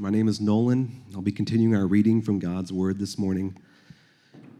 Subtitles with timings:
[0.00, 1.02] My name is Nolan.
[1.12, 3.56] I'll be continuing our reading from God's Word this morning.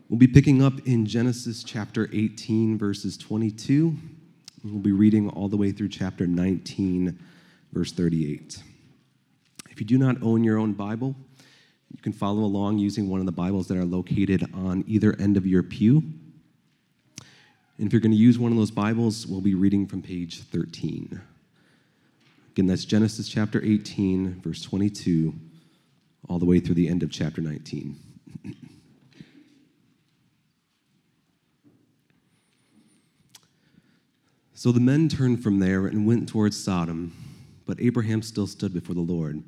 [0.09, 3.97] We'll be picking up in Genesis chapter 18, verses 22.
[4.65, 7.17] We'll be reading all the way through chapter 19,
[7.73, 8.61] verse 38.
[9.71, 11.15] If you do not own your own Bible,
[11.95, 15.37] you can follow along using one of the Bibles that are located on either end
[15.37, 16.03] of your pew.
[17.79, 20.43] And if you're going to use one of those Bibles, we'll be reading from page
[20.43, 21.21] 13.
[22.51, 25.35] Again, that's Genesis chapter 18, verse 22,
[26.29, 27.97] all the way through the end of chapter 19.
[34.55, 37.13] so the men turned from there and went towards Sodom,
[37.67, 39.43] but Abraham still stood before the Lord.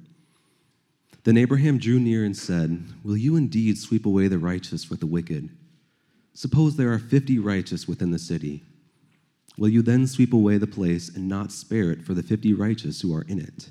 [1.25, 5.07] Then Abraham drew near and said, Will you indeed sweep away the righteous with the
[5.07, 5.51] wicked?
[6.33, 8.63] Suppose there are fifty righteous within the city.
[9.59, 13.01] Will you then sweep away the place and not spare it for the fifty righteous
[13.01, 13.71] who are in it?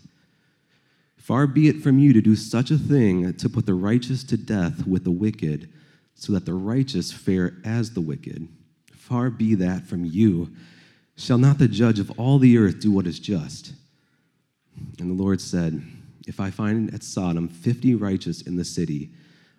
[1.18, 4.38] Far be it from you to do such a thing to put the righteous to
[4.38, 5.72] death with the wicked,
[6.16, 8.48] so that the righteous fare as the wicked.
[8.92, 10.52] Far be that from you.
[11.16, 13.73] Shall not the judge of all the earth do what is just?
[15.00, 15.81] And the Lord said,
[16.28, 19.09] If I find at Sodom fifty righteous in the city,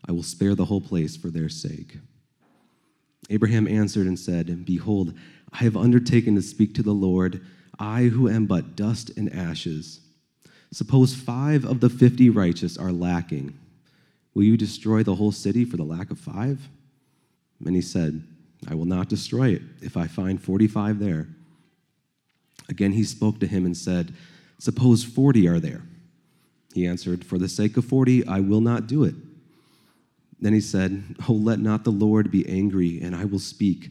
[0.09, 1.98] I will spare the whole place for their sake.
[3.28, 5.14] Abraham answered and said, Behold,
[5.53, 7.45] I have undertaken to speak to the Lord,
[7.79, 10.01] I who am but dust and ashes.
[10.73, 13.59] Suppose five of the fifty righteous are lacking.
[14.34, 16.69] Will you destroy the whole city for the lack of five?
[17.65, 18.23] And he said,
[18.69, 21.28] I will not destroy it if I find 45 there.
[22.69, 24.15] Again he spoke to him and said,
[24.59, 25.83] Suppose 40 are there.
[26.75, 29.15] He answered, For the sake of 40, I will not do it.
[30.41, 33.91] Then he said, Oh, let not the Lord be angry, and I will speak.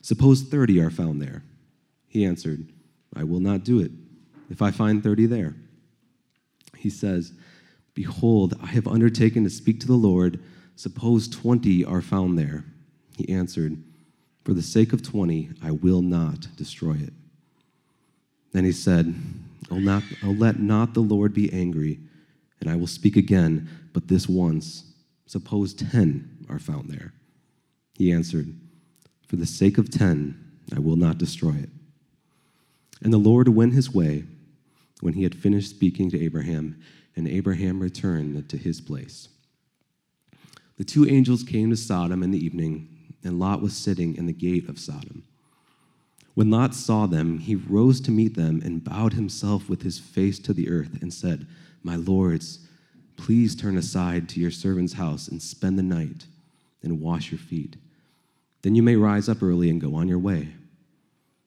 [0.00, 1.42] Suppose 30 are found there.
[2.06, 2.72] He answered,
[3.14, 3.90] I will not do it
[4.50, 5.54] if I find 30 there.
[6.76, 7.32] He says,
[7.94, 10.40] Behold, I have undertaken to speak to the Lord.
[10.76, 12.64] Suppose 20 are found there.
[13.16, 13.82] He answered,
[14.44, 17.12] For the sake of 20, I will not destroy it.
[18.52, 19.14] Then he said,
[19.70, 21.98] oh, not, let not the Lord be angry,
[22.60, 24.84] and I will speak again, but this once.
[25.26, 27.12] Suppose 10 are found there.
[27.94, 28.54] He answered,
[29.28, 30.42] for the sake of ten,
[30.74, 31.68] I will not destroy it.
[33.02, 34.24] And the Lord went his way
[35.00, 36.80] when he had finished speaking to Abraham,
[37.14, 39.28] and Abraham returned to his place.
[40.78, 42.88] The two angels came to Sodom in the evening,
[43.22, 45.24] and Lot was sitting in the gate of Sodom.
[46.34, 50.38] When Lot saw them, he rose to meet them and bowed himself with his face
[50.40, 51.46] to the earth and said,
[51.82, 52.60] My lords,
[53.16, 56.26] please turn aside to your servant's house and spend the night
[56.82, 57.76] and wash your feet
[58.62, 60.48] then you may rise up early and go on your way.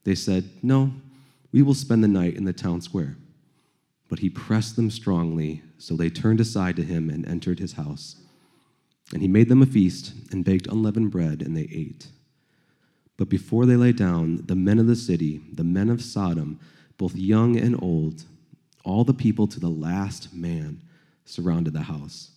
[0.04, 0.94] They said, No,
[1.52, 3.18] we will spend the night in the town square.
[4.08, 8.18] But he pressed them strongly, so they turned aside to him and entered his house.
[9.14, 12.08] And he made them a feast and baked unleavened bread, and they ate.
[13.18, 16.60] But before they lay down, the men of the city, the men of Sodom,
[16.98, 18.24] both young and old,
[18.84, 20.82] all the people to the last man,
[21.26, 22.32] surrounded the house.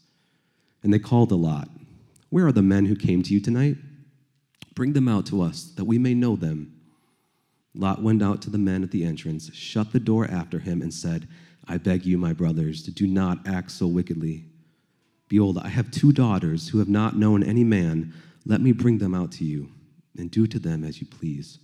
[0.82, 1.68] And they called a Lot,
[2.28, 3.76] Where are the men who came to you tonight?
[4.74, 6.72] Bring them out to us, that we may know them.
[7.74, 10.92] Lot went out to the men at the entrance, shut the door after him, and
[10.92, 11.28] said,
[11.66, 14.44] I beg you, my brothers, to do not act so wickedly.
[15.28, 18.12] Behold, I have two daughters who have not known any man.
[18.44, 19.70] Let me bring them out to you,
[20.16, 21.58] and do to them as you please.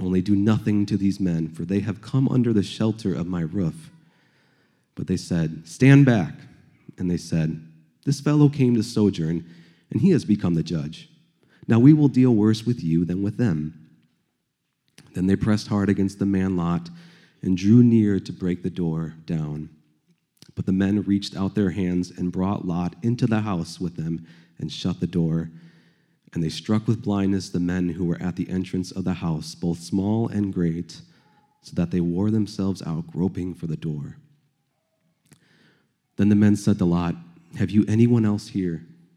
[0.00, 3.40] Only do nothing to these men, for they have come under the shelter of my
[3.40, 3.90] roof.
[4.94, 6.34] But they said, Stand back.
[6.98, 7.66] And they said,
[8.04, 9.44] This fellow came to sojourn,
[9.90, 11.08] and he has become the judge.
[11.66, 13.84] Now we will deal worse with you than with them.
[15.14, 16.90] Then they pressed hard against the man Lot
[17.42, 19.70] and drew near to break the door down.
[20.54, 24.26] But the men reached out their hands and brought Lot into the house with them
[24.58, 25.50] and shut the door.
[26.32, 29.54] And they struck with blindness the men who were at the entrance of the house,
[29.54, 31.00] both small and great,
[31.62, 34.16] so that they wore themselves out groping for the door.
[36.16, 37.14] Then the men said to Lot,
[37.58, 38.84] Have you anyone else here?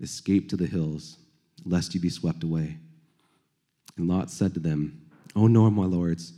[0.00, 1.16] Escape to the hills,
[1.64, 2.76] lest you be swept away.
[3.96, 6.32] And Lot said to them, O no, my lords,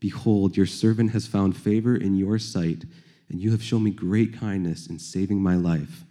[0.00, 2.84] behold, your servant has found favor in your sight
[3.28, 6.04] and you have shown me great kindness in saving my life.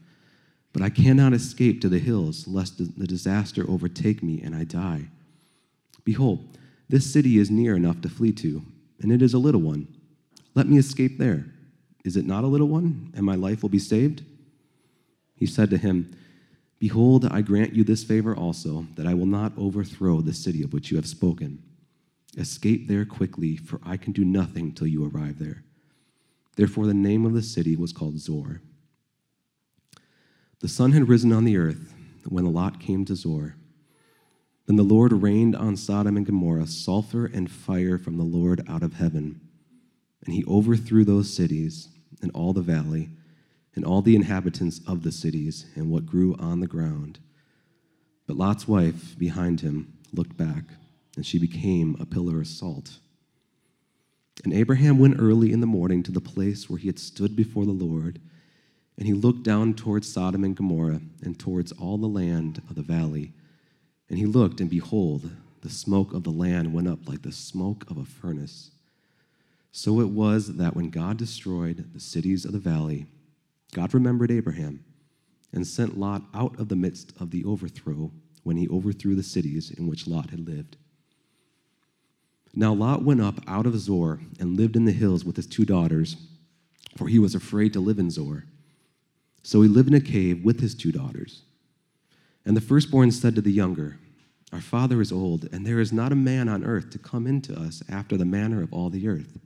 [0.73, 5.07] But I cannot escape to the hills, lest the disaster overtake me and I die.
[6.03, 6.57] Behold,
[6.89, 8.61] this city is near enough to flee to,
[9.01, 9.87] and it is a little one.
[10.53, 11.45] Let me escape there.
[12.03, 14.23] Is it not a little one, and my life will be saved?
[15.35, 16.15] He said to him,
[16.85, 20.71] Behold, I grant you this favor also, that I will not overthrow the city of
[20.71, 21.63] which you have spoken.
[22.37, 25.63] Escape there quickly, for I can do nothing till you arrive there.
[26.55, 28.61] Therefore, the name of the city was called Zoar.
[30.59, 31.91] The sun had risen on the earth
[32.29, 33.55] when the Lot came to Zoar.
[34.67, 38.83] Then the Lord rained on Sodom and Gomorrah sulfur and fire from the Lord out
[38.83, 39.41] of heaven.
[40.23, 41.89] And he overthrew those cities
[42.21, 43.09] and all the valley
[43.75, 47.19] and all the inhabitants of the cities and what grew on the ground.
[48.27, 50.63] But Lot's wife behind him looked back,
[51.15, 52.99] and she became a pillar of salt
[54.43, 57.65] and Abraham went early in the morning to the place where he had stood before
[57.65, 58.19] the Lord,
[58.97, 62.81] and he looked down towards Sodom and Gomorrah and towards all the land of the
[62.81, 63.33] valley.
[64.09, 65.31] And he looked, and behold,
[65.61, 68.71] the smoke of the land went up like the smoke of a furnace.
[69.71, 73.07] So it was that when God destroyed the cities of the valley,
[73.75, 74.85] God remembered Abraham
[75.51, 78.09] and sent Lot out of the midst of the overthrow
[78.43, 80.77] when he overthrew the cities in which Lot had lived.
[82.53, 85.65] Now Lot went up out of Zoar and lived in the hills with his two
[85.65, 86.15] daughters,
[86.95, 88.45] for he was afraid to live in Zoar.
[89.43, 91.41] So he lived in a cave with his two daughters.
[92.45, 93.99] And the firstborn said to the younger,
[94.53, 97.53] Our father is old, and there is not a man on earth to come into
[97.53, 99.37] us after the manner of all the earth.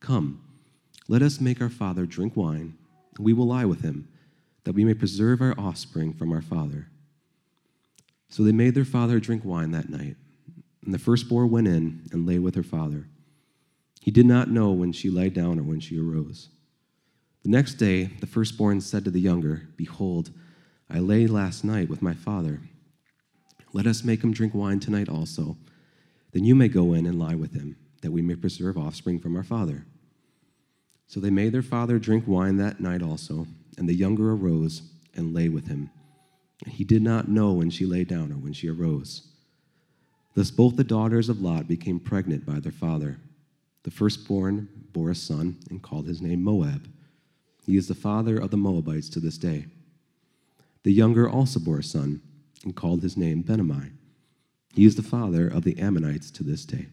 [0.00, 0.42] Come,
[1.08, 2.76] let us make our father drink wine,
[3.18, 4.08] we will lie with him,
[4.64, 6.88] that we may preserve our offspring from our father.
[8.28, 10.16] So they made their father drink wine that night.
[10.84, 13.08] And the firstborn went in and lay with her father.
[14.00, 16.48] He did not know when she lay down or when she arose.
[17.42, 20.30] The next day, the firstborn said to the younger, Behold,
[20.90, 22.60] I lay last night with my father.
[23.72, 25.56] Let us make him drink wine tonight also.
[26.32, 29.36] Then you may go in and lie with him, that we may preserve offspring from
[29.36, 29.86] our father.
[31.06, 33.46] So they made their father drink wine that night also,
[33.78, 34.82] and the younger arose
[35.14, 35.90] and lay with him.
[36.66, 39.28] He did not know when she lay down or when she arose.
[40.34, 43.18] Thus both the daughters of Lot became pregnant by their father.
[43.84, 46.88] The firstborn bore a son and called his name Moab.
[47.64, 49.66] He is the father of the Moabites to this day.
[50.82, 52.20] The younger also bore a son
[52.64, 53.92] and called his name Ben-ammi.
[54.74, 56.86] He is the father of the Ammonites to this day.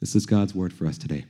[0.00, 1.26] This is God's word for us today.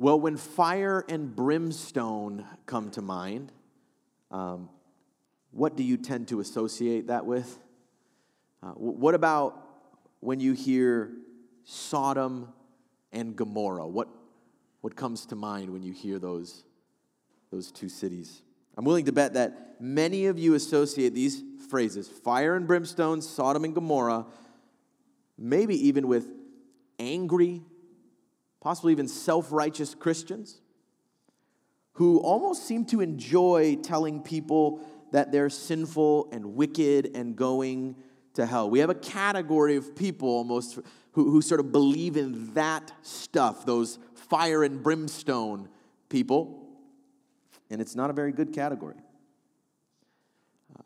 [0.00, 3.50] Well, when fire and brimstone come to mind,
[4.30, 4.68] um,
[5.50, 7.58] what do you tend to associate that with?
[8.62, 9.60] Uh, what about
[10.20, 11.10] when you hear
[11.64, 12.52] Sodom
[13.12, 13.88] and Gomorrah?
[13.88, 14.08] What,
[14.82, 16.62] what comes to mind when you hear those,
[17.50, 18.42] those two cities?
[18.76, 23.64] I'm willing to bet that many of you associate these phrases, fire and brimstone, Sodom
[23.64, 24.26] and Gomorrah,
[25.36, 26.28] maybe even with
[27.00, 27.62] angry,
[28.60, 30.60] possibly even self righteous Christians
[31.94, 37.96] who almost seem to enjoy telling people that they're sinful and wicked and going
[38.34, 38.70] to hell.
[38.70, 40.78] We have a category of people almost
[41.12, 45.68] who, who sort of believe in that stuff, those fire and brimstone
[46.08, 46.68] people,
[47.68, 48.96] and it's not a very good category.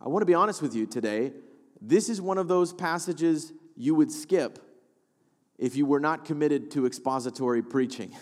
[0.01, 1.33] I want to be honest with you today.
[1.81, 4.59] This is one of those passages you would skip
[5.63, 8.13] if you were not committed to expository preaching.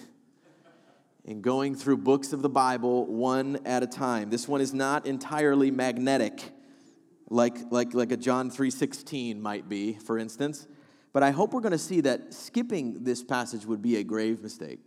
[1.25, 4.29] and going through books of the Bible one at a time.
[4.29, 6.53] This one is not entirely magnetic
[7.31, 10.67] like, like, like a John 3.16 might be, for instance.
[11.15, 14.43] But I hope we're going to see that skipping this passage would be a grave
[14.43, 14.81] mistake.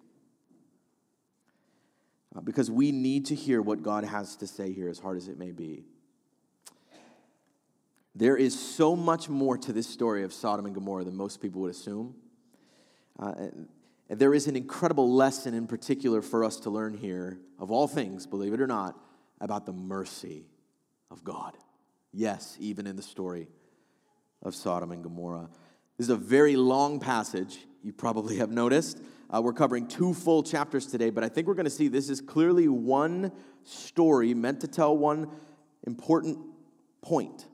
[2.36, 5.28] Uh, because we need to hear what God has to say here, as hard as
[5.28, 5.86] it may be.
[8.14, 11.62] There is so much more to this story of Sodom and Gomorrah than most people
[11.62, 12.16] would assume.
[13.24, 13.48] Uh,
[14.10, 18.28] there is an incredible lesson in particular for us to learn here, of all things,
[18.28, 19.00] believe it or not,
[19.40, 20.46] about the mercy
[21.10, 21.56] of God.
[22.12, 23.48] Yes, even in the story
[24.42, 25.50] of Sodom and Gomorrah.
[25.98, 29.02] This is a very long passage, you probably have noticed.
[29.30, 32.10] Uh, we're covering two full chapters today, but I think we're going to see this
[32.10, 33.32] is clearly one
[33.64, 35.30] story meant to tell one
[35.88, 36.40] important
[37.02, 37.48] point.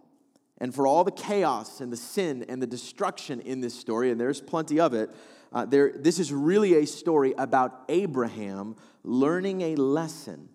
[0.58, 4.20] And for all the chaos and the sin and the destruction in this story, and
[4.20, 5.12] there's plenty of it,
[5.51, 10.50] uh, there, this is really a story about Abraham learning a lesson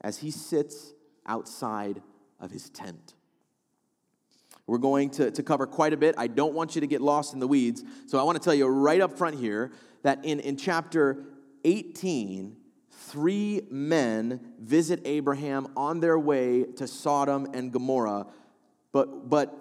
[0.00, 0.92] as he sits
[1.26, 2.02] outside
[2.38, 3.14] of his tent.
[4.66, 6.14] We're going to, to cover quite a bit.
[6.18, 7.84] I don't want you to get lost in the weeds.
[8.06, 11.24] So I want to tell you right up front here that in, in chapter
[11.64, 12.56] 18,
[12.90, 18.26] three men visit Abraham on their way to Sodom and Gomorrah.
[18.92, 19.54] But, but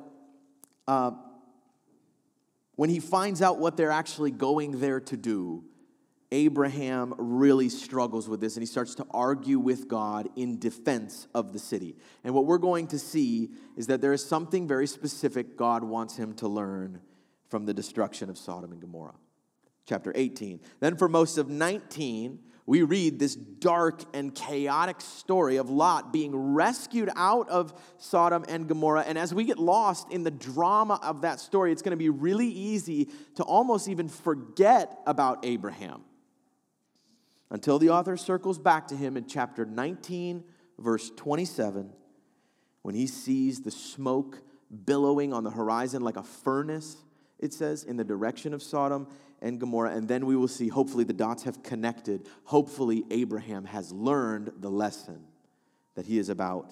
[0.88, 1.12] uh,
[2.76, 5.64] when he finds out what they're actually going there to do,
[6.32, 11.54] Abraham really struggles with this and he starts to argue with God in defense of
[11.54, 11.96] the city.
[12.24, 16.18] And what we're going to see is that there is something very specific God wants
[16.18, 17.00] him to learn
[17.50, 19.16] from the destruction of Sodom and Gomorrah.
[19.88, 20.60] Chapter 18.
[20.80, 26.36] Then for most of 19, we read this dark and chaotic story of Lot being
[26.36, 29.04] rescued out of Sodom and Gomorrah.
[29.08, 32.10] And as we get lost in the drama of that story, it's going to be
[32.10, 36.02] really easy to almost even forget about Abraham
[37.52, 40.44] until the author circles back to him in chapter 19,
[40.80, 41.94] verse 27,
[42.82, 44.42] when he sees the smoke
[44.86, 46.98] billowing on the horizon like a furnace,
[47.40, 49.08] it says, in the direction of Sodom
[49.42, 49.92] and Gomorrah.
[49.92, 52.28] And then we will see, hopefully, the dots have connected.
[52.46, 55.24] Hopefully, Abraham has learned the lesson
[55.96, 56.72] that he is about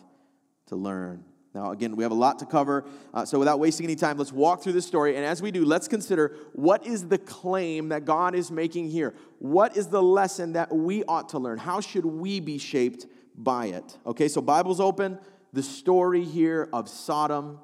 [0.67, 3.95] to learn now, again, we have a lot to cover, uh, so without wasting any
[3.95, 5.15] time, let's walk through this story.
[5.15, 9.13] And as we do, let's consider what is the claim that God is making here?
[9.37, 11.59] What is the lesson that we ought to learn?
[11.59, 13.05] How should we be shaped
[13.35, 13.97] by it?
[14.05, 15.19] Okay, so Bible's open.
[15.51, 17.59] The story here of Sodom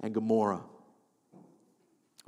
[0.00, 0.60] and Gomorrah.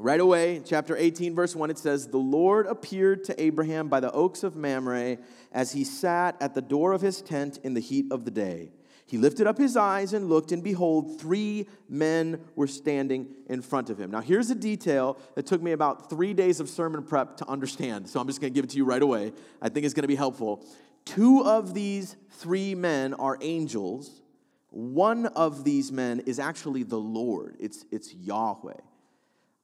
[0.02, 4.11] Right away, chapter 18, verse 1, it says, The Lord appeared to Abraham by the
[4.12, 5.19] oaks of Mamre
[5.52, 8.71] as he sat at the door of his tent in the heat of the day.
[9.04, 13.90] He lifted up his eyes and looked, and behold, three men were standing in front
[13.90, 14.11] of him.
[14.11, 18.09] Now, here's a detail that took me about three days of sermon prep to understand,
[18.09, 19.35] so I'm just going to give it to you right away.
[19.61, 20.64] I think it's going to be helpful.
[21.04, 24.23] Two of these three men are angels.
[24.71, 28.80] One of these men is actually the Lord, it's, it's Yahweh.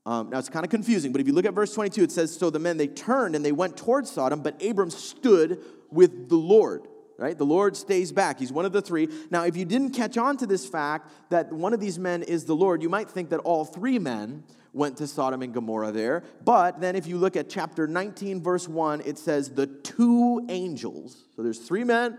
[0.07, 2.35] Um, now, it's kind of confusing, but if you look at verse 22, it says,
[2.35, 5.61] So the men, they turned and they went towards Sodom, but Abram stood
[5.91, 6.87] with the Lord
[7.19, 7.37] right?
[7.37, 8.39] The Lord stays back.
[8.39, 9.09] He's one of the three.
[9.31, 12.45] Now, if you didn't catch on to this fact that one of these men is
[12.45, 16.23] the Lord, you might think that all three men went to Sodom and Gomorrah there.
[16.45, 21.25] But then if you look at chapter 19, verse 1, it says the two angels,
[21.35, 22.19] so there's three men,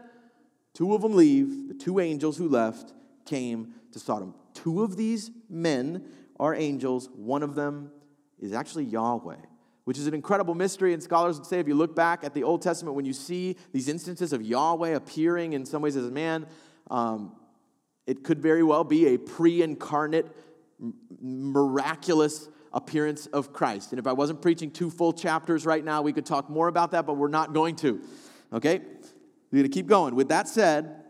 [0.73, 2.93] two of them leave, the two angels who left
[3.25, 4.33] came to Sodom.
[4.55, 6.03] Two of these men
[6.39, 7.91] are angels, one of them
[8.39, 9.37] is actually Yahweh
[9.87, 10.91] which is an incredible mystery.
[10.91, 13.55] And scholars would say, if you look back at the Old Testament, when you see
[13.71, 16.45] these instances of Yahweh appearing in some ways as a man,
[16.91, 17.31] um,
[18.05, 20.27] it could very well be a pre incarnate,
[21.21, 23.93] miraculous appearance of Christ.
[23.93, 26.91] And if I wasn't preaching two full chapters right now, we could talk more about
[26.91, 28.01] that, but we're not going to.
[28.51, 28.79] Okay?
[28.79, 30.15] We're going to keep going.
[30.15, 31.01] With that said,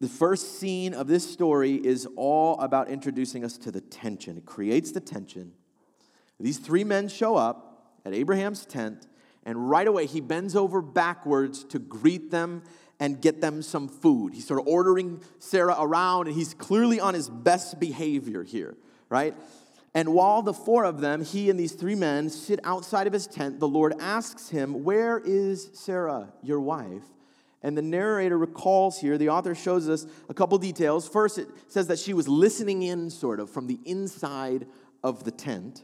[0.00, 4.36] the first scene of this story is all about introducing us to the tension.
[4.36, 5.52] It creates the tension.
[6.40, 9.06] These three men show up at Abraham's tent,
[9.44, 12.62] and right away he bends over backwards to greet them
[13.00, 14.34] and get them some food.
[14.34, 18.76] He's sort of ordering Sarah around, and he's clearly on his best behavior here,
[19.08, 19.34] right?
[19.94, 23.26] And while the four of them, he and these three men, sit outside of his
[23.26, 27.04] tent, the Lord asks him, Where is Sarah, your wife?
[27.64, 31.08] And the narrator recalls here, the author shows us a couple details.
[31.08, 34.66] First, it says that she was listening in, sort of, from the inside
[35.02, 35.82] of the tent.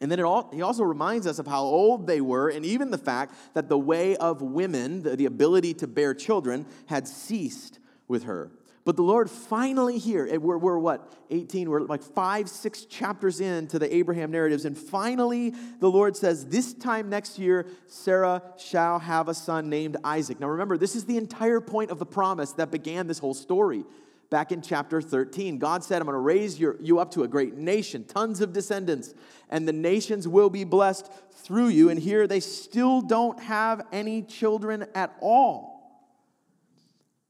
[0.00, 2.98] And then all, he also reminds us of how old they were, and even the
[2.98, 8.22] fact that the way of women, the, the ability to bear children, had ceased with
[8.22, 8.52] her.
[8.84, 13.78] But the Lord finally here, we're, we're what, 18, we're like five, six chapters into
[13.78, 19.28] the Abraham narratives, and finally the Lord says, This time next year, Sarah shall have
[19.28, 20.40] a son named Isaac.
[20.40, 23.84] Now remember, this is the entire point of the promise that began this whole story
[24.30, 25.58] back in chapter 13.
[25.58, 28.52] God said, I'm going to raise your, you up to a great nation, tons of
[28.52, 29.14] descendants,
[29.50, 31.90] and the nations will be blessed through you.
[31.90, 35.71] And here they still don't have any children at all.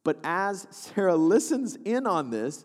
[0.04, 2.64] But as Sarah listens in on this,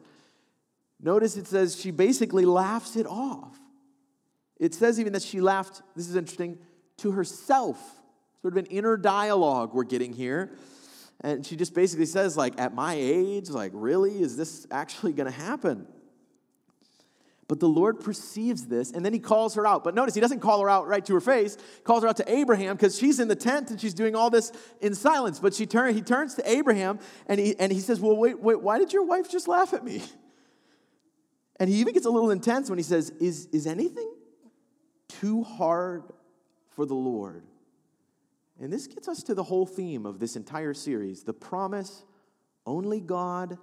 [1.00, 3.58] notice it says she basically laughs it off.
[4.60, 6.58] It says even that she laughed, this is interesting,
[6.98, 7.78] to herself.
[8.42, 10.52] Sort of an inner dialogue we're getting here.
[11.22, 15.32] And she just basically says, like, at my age, like, really, is this actually to
[15.32, 15.88] happen?
[17.48, 19.86] But the Lord perceives this, and then he calls her out.
[19.86, 21.56] But notice, he doesn't call her out right to her face.
[21.56, 24.30] He calls her out to Abraham because she's in the tent and she's doing all
[24.30, 24.52] this
[24.82, 25.40] in silence.
[25.40, 28.62] But she turn, he turns to Abraham and he, and he says, Well, wait, wait,
[28.62, 30.04] why did your wife just laugh at me?
[31.60, 34.12] And he even gets a little intense when he says, Is, is anything
[35.08, 36.04] too hard
[36.76, 37.44] for the Lord?
[38.60, 42.04] And this gets us to the whole theme of this entire series the promise
[42.66, 43.58] only God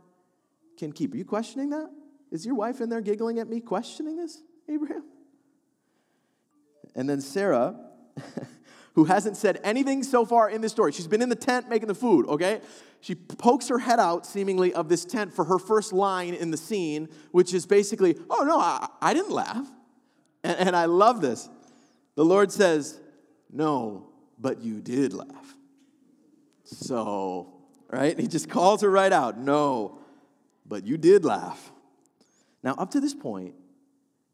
[0.79, 1.13] can keep.
[1.13, 1.91] Are you questioning that?
[2.35, 5.05] Is your wife in there giggling at me, questioning this, Abraham?
[6.97, 7.77] And then Sarah,
[8.95, 11.87] who hasn't said anything so far in this story, she's been in the tent making
[11.87, 12.61] the food, okay?
[13.01, 16.57] She pokes her head out, seemingly, of this tent for her first line in the
[16.57, 19.69] scene, which is basically, oh no, I, I didn't laugh.
[20.43, 21.49] And, and I love this.
[22.17, 22.99] The Lord says,
[23.49, 24.09] no,
[24.41, 25.55] but you did laugh.
[26.65, 27.55] So,
[27.93, 28.19] right?
[28.19, 30.01] He just calls her right out, no,
[30.67, 31.71] but you did laugh.
[32.65, 33.55] Now, up to this point,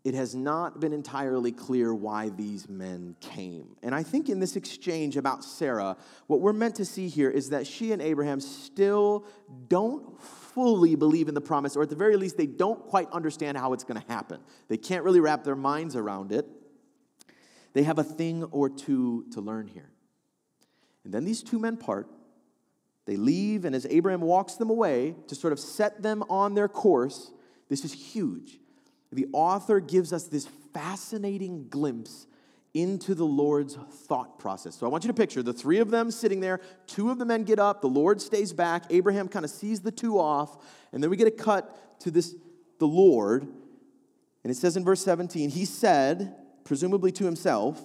[0.04, 3.76] it has not been entirely clear why these men came.
[3.82, 5.96] And I think in this exchange about Sarah,
[6.26, 9.26] what we're meant to see here is that she and Abraham still
[9.68, 13.58] don't fully believe in the promise, or at the very least, they don't quite understand
[13.58, 14.40] how it's going to happen.
[14.68, 16.46] They can't really wrap their minds around it.
[17.74, 19.90] They have a thing or two to learn here.
[21.04, 22.08] And then these two men part.
[23.06, 26.68] They leave, and as Abraham walks them away to sort of set them on their
[26.68, 27.32] course,
[27.70, 28.58] this is huge.
[29.10, 32.26] The author gives us this fascinating glimpse
[32.74, 34.76] into the Lord's thought process.
[34.76, 36.60] So I want you to picture the three of them sitting there.
[36.86, 38.84] Two of the men get up, the Lord stays back.
[38.90, 40.62] Abraham kind of sees the two off,
[40.92, 42.34] and then we get a cut to this
[42.78, 43.42] the Lord.
[43.42, 46.34] And it says in verse 17, he said,
[46.64, 47.80] presumably to himself,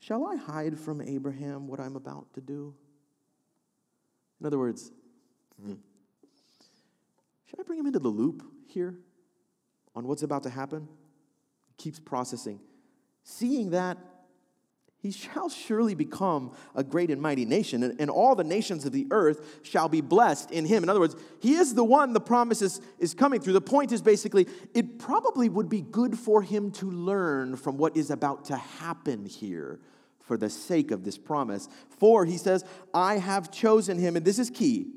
[0.00, 2.74] Shall I hide from Abraham what I'm about to do?
[4.40, 4.90] In other words,
[5.62, 5.74] hmm,
[7.50, 8.94] should I bring him into the loop here
[9.96, 10.86] on what's about to happen?
[11.66, 12.60] He keeps processing.
[13.24, 13.98] Seeing that
[15.00, 18.92] he shall surely become a great and mighty nation, and, and, all the nations of
[18.92, 20.82] the earth shall be blessed in him.
[20.82, 23.54] In other words, he is the one the promise is, is coming through.
[23.54, 27.96] The point is basically, it probably would be good for him to learn from what
[27.96, 29.80] is about to happen here
[30.20, 31.68] for the sake of this promise.
[31.98, 34.92] For he says, I have chosen him, and this is key,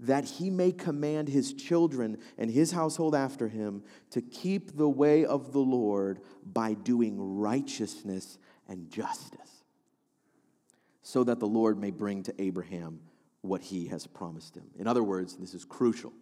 [0.00, 5.24] that he may command his children and his household after him to keep the way
[5.24, 9.64] of the Lord by doing righteousness and justice,
[11.02, 13.00] so that the Lord may bring to Abraham
[13.42, 14.64] what he has promised him.
[14.78, 16.12] In other words, this is crucial.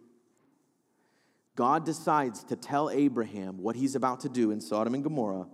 [1.55, 5.47] God decides to tell Abraham what he's about to do in Sodom and Gomorrah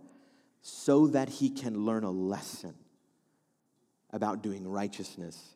[0.62, 2.74] so that he can learn a lesson
[4.12, 5.56] about doing righteousness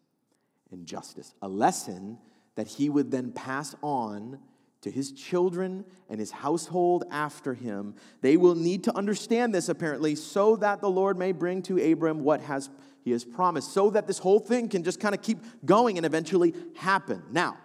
[0.72, 1.34] and justice.
[1.42, 2.18] A lesson
[2.60, 4.38] that he would then pass on
[4.82, 7.96] to his children and his household after him.
[8.22, 12.22] They will need to understand this apparently so that the Lord may bring to Abram
[12.22, 12.70] what has
[13.02, 16.06] he has promised so that this whole thing can just kind of keep going and
[16.06, 17.24] eventually happen.
[17.32, 17.58] Now,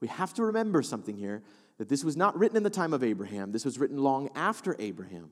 [0.00, 1.42] we have to remember something here
[1.78, 3.52] that this was not written in the time of Abraham.
[3.52, 5.30] This was written long after Abraham.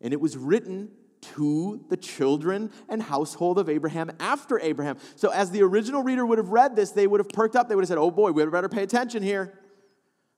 [0.00, 0.90] And it was written
[1.34, 4.98] to the children and household of Abraham after Abraham.
[5.16, 7.68] So, as the original reader would have read this, they would have perked up.
[7.68, 9.58] They would have said, Oh boy, we better pay attention here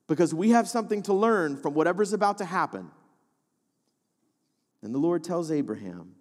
[0.07, 2.91] because we have something to learn from whatever's about to happen.
[4.83, 6.15] And the Lord tells Abraham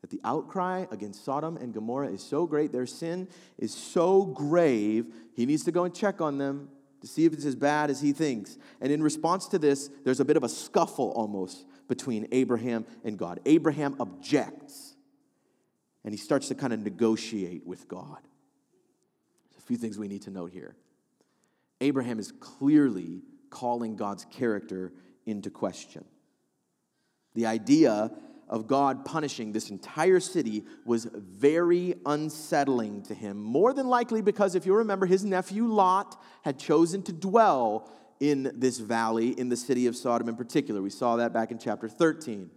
[0.00, 3.28] that the outcry against Sodom and Gomorrah is so great, their sin
[3.58, 6.68] is so grave, he needs to go and check on them
[7.00, 8.58] to see if it's as bad as he thinks.
[8.80, 13.18] And in response to this, there's a bit of a scuffle almost between Abraham and
[13.18, 13.40] God.
[13.44, 14.94] Abraham objects
[16.04, 18.18] and he starts to kind of negotiate with God.
[19.50, 20.76] There's a few things we need to note here.
[21.80, 24.92] Abraham is clearly calling God's character
[25.26, 26.04] into question.
[27.34, 28.10] The idea
[28.48, 33.40] of God punishing this entire city was very unsettling to him.
[33.42, 38.52] More than likely because, if you remember, his nephew Lot had chosen to dwell in
[38.54, 40.80] this valley in the city of Sodom in particular.
[40.82, 42.50] We saw that back in chapter 13.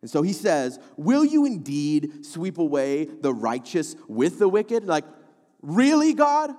[0.00, 4.86] And so he says, Will you indeed sweep away the righteous with the wicked?
[4.86, 5.04] Like,
[5.60, 6.50] really, God?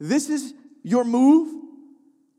[0.00, 1.62] This is your move?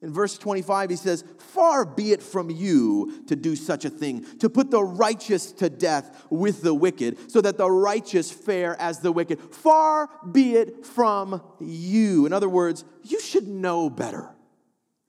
[0.01, 4.25] In verse 25, he says, Far be it from you to do such a thing,
[4.39, 8.99] to put the righteous to death with the wicked, so that the righteous fare as
[8.99, 9.39] the wicked.
[9.39, 12.25] Far be it from you.
[12.25, 14.35] In other words, you should know better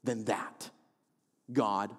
[0.06, 0.70] than that,
[1.52, 1.94] God.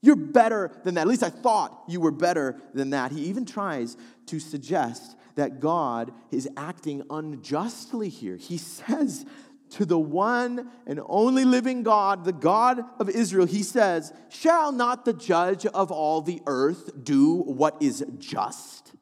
[0.00, 1.02] You're better than that.
[1.02, 3.12] At least I thought you were better than that.
[3.12, 8.36] He even tries to suggest that God is acting unjustly here.
[8.36, 9.26] He says
[9.70, 15.04] to the one and only living God, the God of Israel, he says, Shall not
[15.04, 18.92] the judge of all the earth do what is just?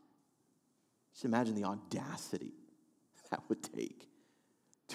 [1.12, 2.54] Just imagine the audacity
[3.30, 4.08] that would take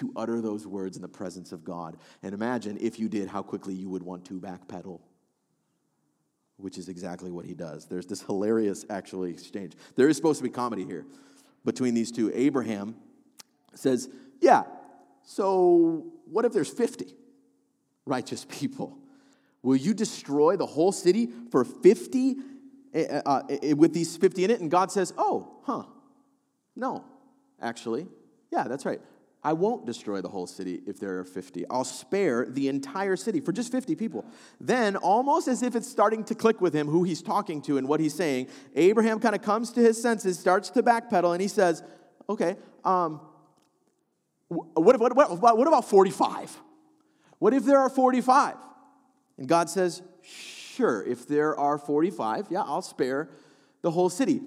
[0.00, 1.96] to utter those words in the presence of God.
[2.22, 5.00] And imagine if you did, how quickly you would want to backpedal,
[6.56, 7.86] which is exactly what he does.
[7.86, 9.74] There's this hilarious, actually, exchange.
[9.96, 11.04] There is supposed to be comedy here
[11.64, 12.32] between these two.
[12.34, 12.96] Abraham
[13.74, 14.08] says,
[14.40, 14.64] Yeah,
[15.22, 17.14] so what if there's 50
[18.06, 18.96] righteous people?
[19.62, 22.36] Will you destroy the whole city for 50
[22.94, 23.42] uh, uh,
[23.76, 24.60] with these 50 in it?
[24.60, 25.82] And God says, Oh, huh.
[26.74, 27.04] No,
[27.60, 28.06] actually.
[28.50, 29.00] Yeah, that's right.
[29.42, 31.64] I won't destroy the whole city if there are 50.
[31.70, 34.26] I'll spare the entire city for just 50 people.
[34.60, 37.88] Then, almost as if it's starting to click with him who he's talking to and
[37.88, 41.48] what he's saying, Abraham kind of comes to his senses, starts to backpedal, and he
[41.48, 41.82] says,
[42.28, 43.20] Okay, um,
[44.48, 46.56] what, what, what, what about 45?
[47.38, 48.56] What if there are 45?
[49.38, 53.30] And God says, Sure, if there are 45, yeah, I'll spare
[53.80, 54.42] the whole city.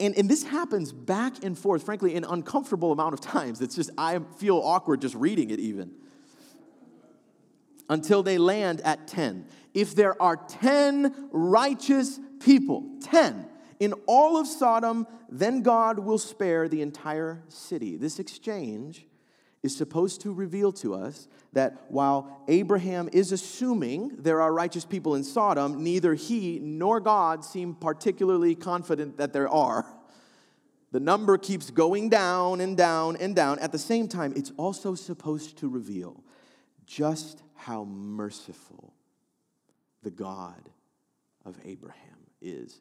[0.00, 3.60] And, and this happens back and forth, frankly, an uncomfortable amount of times.
[3.60, 5.90] It's just, I feel awkward just reading it even.
[7.90, 9.46] Until they land at 10.
[9.74, 13.48] If there are 10 righteous people, 10
[13.80, 17.96] in all of Sodom, then God will spare the entire city.
[17.96, 19.06] This exchange
[19.62, 25.14] is supposed to reveal to us that while Abraham is assuming there are righteous people
[25.14, 29.84] in Sodom, neither he nor God seem particularly confident that there are.
[30.92, 33.58] The number keeps going down and down and down.
[33.58, 36.22] At the same time, it's also supposed to reveal
[36.86, 38.94] just how merciful
[40.02, 40.70] the God
[41.44, 42.80] of Abraham is.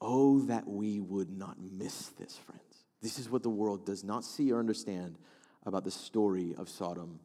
[0.00, 2.62] Oh, that we would not miss this, friends.
[3.02, 5.18] This is what the world does not see or understand
[5.64, 7.20] about the story of Sodom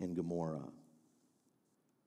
[0.00, 0.68] and Gomorrah.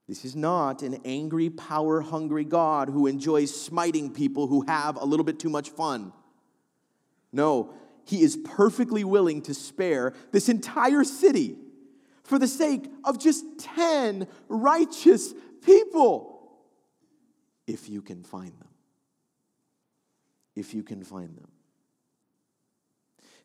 [0.08, 5.06] This is not an angry, power hungry God who enjoys smiting people who have a
[5.06, 6.12] little bit too much fun.
[7.32, 7.74] No,
[8.06, 11.58] he is perfectly willing to spare this entire city
[12.24, 15.34] for the sake of just 10 righteous
[15.66, 16.52] people
[17.66, 18.68] if you can find them.
[20.56, 21.53] If you can find them.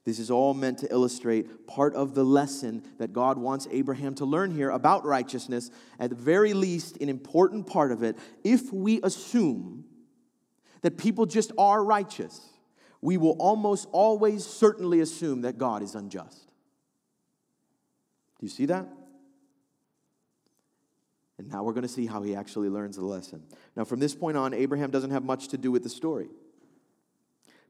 [0.09, 4.25] This is all meant to illustrate part of the lesson that God wants Abraham to
[4.25, 8.17] learn here about righteousness, at the very least, an important part of it.
[8.43, 9.85] If we assume
[10.81, 12.41] that people just are righteous,
[13.03, 16.53] we will almost always certainly assume that God is unjust.
[18.41, 18.89] Do you see that?
[21.37, 23.43] And now we're going to see how he actually learns the lesson.
[23.77, 26.29] Now, from this point on, Abraham doesn't have much to do with the story.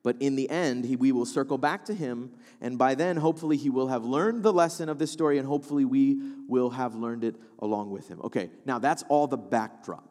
[0.02, 3.56] But in the end, he, we will circle back to him, and by then, hopefully,
[3.56, 7.24] he will have learned the lesson of this story, and hopefully, we will have learned
[7.24, 8.20] it along with him.
[8.24, 10.08] Okay, now that's all the backdrop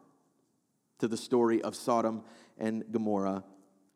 [0.98, 2.22] to the story of Sodom
[2.58, 3.44] and Gomorrah.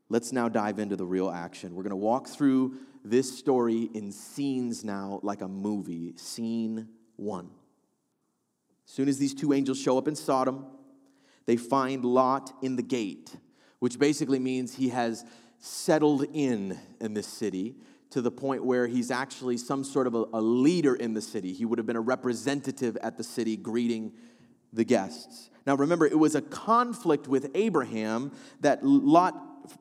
[0.08, 1.74] Let's now dive into the real action.
[1.74, 6.14] We're going to walk through this story in scenes now, like a movie.
[6.16, 7.50] Scene one.
[8.86, 10.66] As soon as these two angels show up in Sodom,
[11.46, 13.34] they find Lot in the gate,
[13.78, 15.24] which basically means he has
[15.64, 17.76] settled in in this city
[18.10, 21.52] to the point where he's actually some sort of a, a, leader in the city.
[21.52, 24.12] He would have been a representative at the city greeting
[24.72, 25.50] the guests.
[25.64, 29.34] Now, remember, it was a conflict with Abraham that Lot,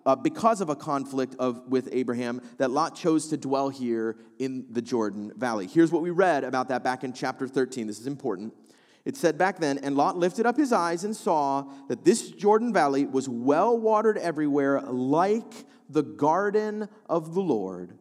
[0.06, 4.68] uh, because of a conflict of, with Abraham, that Lot chose to dwell here in
[4.70, 5.66] the Jordan Valley.
[5.66, 7.88] Here's what we read about that back in chapter 13.
[7.88, 8.54] This is important.
[9.04, 12.72] It said back then, and Lot lifted up his eyes and saw that this Jordan
[12.72, 17.98] Valley was well watered everywhere, like the garden of the Lord,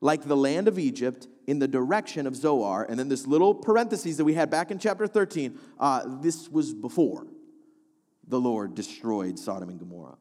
[0.00, 2.86] like the land of Egypt in the direction of Zoar.
[2.88, 6.72] And then this little parenthesis that we had back in chapter 13 uh, this was
[6.72, 7.26] before
[8.26, 10.16] the Lord destroyed Sodom and Gomorrah.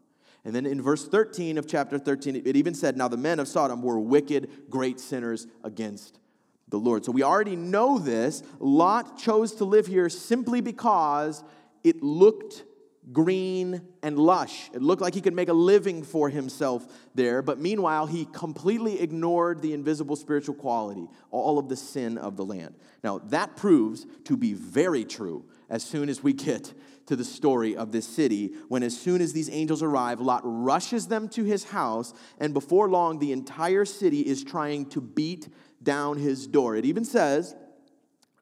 [0.46, 3.48] And then in verse 13 of chapter 13, it even said, Now the men of
[3.48, 6.20] Sodom were wicked, great sinners against
[6.68, 7.06] the Lord.
[7.06, 8.44] So we already know this.
[8.60, 11.44] Lot chose to live here simply because
[11.84, 12.64] it looked
[13.12, 14.70] green and lush.
[14.74, 19.02] It looked like he could make a living for himself there, but meanwhile, he completely
[19.02, 22.76] ignored the invisible spiritual quality, all of the sin of the land.
[23.04, 26.74] Now, that proves to be very true as soon as we get
[27.08, 31.08] to the story of this city, when as soon as these angels arrive, Lot rushes
[31.08, 35.50] them to his house, and before long, the entire city is trying to beat
[35.84, 36.76] down his door.
[36.76, 37.56] It even says,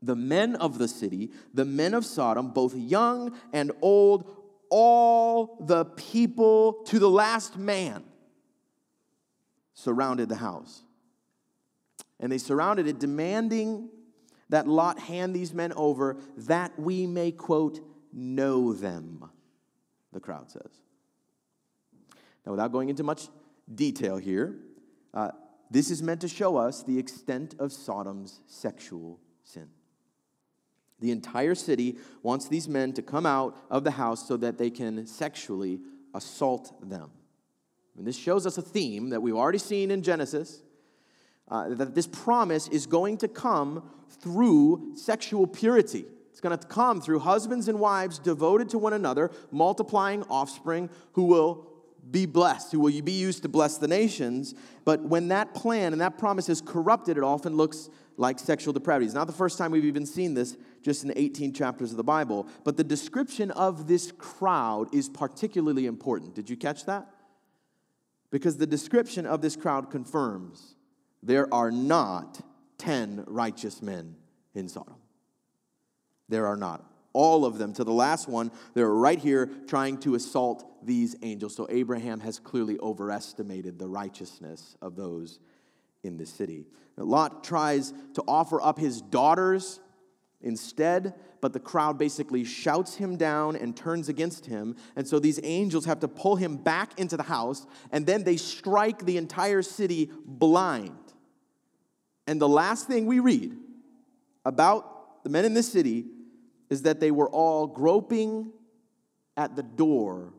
[0.02, 4.30] the men of the city, the men of Sodom, both young and old,
[4.70, 8.04] all the people to the last man
[9.74, 10.84] surrounded the house.
[12.20, 13.90] And they surrounded it, demanding
[14.50, 17.80] that Lot hand these men over that we may, quote,
[18.14, 19.30] know them,
[20.12, 20.82] the crowd says.
[22.46, 23.28] Now, without going into much
[23.74, 24.56] detail here,
[25.14, 25.32] uh,
[25.72, 29.70] this is meant to show us the extent of Sodom's sexual sin.
[31.00, 34.70] The entire city wants these men to come out of the house so that they
[34.70, 35.80] can sexually
[36.14, 37.10] assault them.
[37.98, 40.62] And this shows us a theme that we've already seen in Genesis
[41.48, 43.90] uh, that this promise is going to come
[44.22, 46.06] through sexual purity.
[46.32, 51.24] It's going to come through husbands and wives devoted to one another, multiplying offspring who
[51.24, 51.71] will
[52.10, 54.56] be blessed, who will be used to bless the nations.
[54.86, 59.06] But when that plan and that promise is corrupted, it often looks like sexual depravity.
[59.06, 62.04] It's not the first time we've even seen this just in 18 chapters of the
[62.04, 62.48] Bible.
[62.64, 66.36] But the description of this crowd is particularly important.
[66.36, 67.08] Did you catch that?
[68.32, 70.76] Because the description of this crowd confirms
[71.22, 72.42] there are not
[72.78, 74.16] 10 righteous men
[74.56, 74.96] in Sodom.
[76.30, 76.91] There are not.
[77.13, 81.56] All of them, to the last one, they're right here trying to assault these angels.
[81.56, 85.39] So Abraham has clearly overestimated the righteousness of those
[86.04, 86.65] in the city.
[86.97, 89.80] Lot tries to offer up his daughters
[90.41, 94.76] instead, but the crowd basically shouts him down and turns against him.
[94.95, 98.38] And so these angels have to pull him back into the house, and then they
[98.38, 100.97] strike the entire city blind.
[102.28, 103.58] And the last thing we read
[104.45, 106.06] about the men in this city
[106.72, 108.50] is that they were all groping
[109.36, 110.34] at the door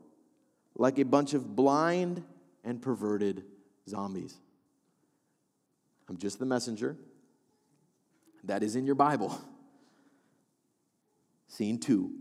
[0.75, 2.23] like a bunch of blind
[2.63, 3.43] and perverted
[3.87, 4.35] zombies.
[6.09, 6.97] I'm just the messenger.
[8.45, 9.39] That is in your Bible.
[11.47, 12.11] Scene two,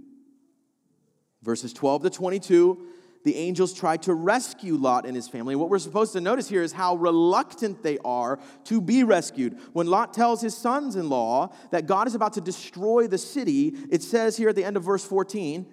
[1.43, 2.87] verses 12 to 22
[3.25, 5.55] the angels try to rescue Lot and his family.
[5.55, 9.59] What we're supposed to notice here is how reluctant they are to be rescued.
[9.73, 13.75] When Lot tells his sons in law that God is about to destroy the city,
[13.91, 15.67] it says here at the end of verse 14,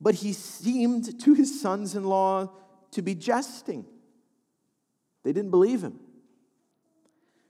[0.00, 2.50] but he seemed to his sons in law
[2.90, 3.86] to be jesting.
[5.24, 5.98] They didn't believe him.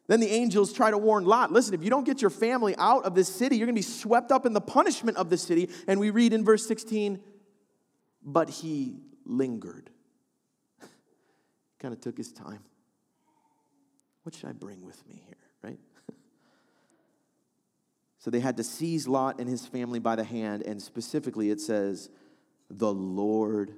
[0.08, 3.04] Then the angels try to warn Lot listen, if you don't get your family out
[3.04, 5.70] of this city, you're going to be swept up in the punishment of the city.
[5.88, 7.20] And we read in verse 16,
[8.22, 9.90] but he lingered.
[11.78, 12.60] kind of took his time.
[14.22, 15.78] What should I bring with me here, right?
[18.18, 21.60] so they had to seize Lot and his family by the hand, and specifically it
[21.60, 22.08] says,
[22.70, 23.74] the Lord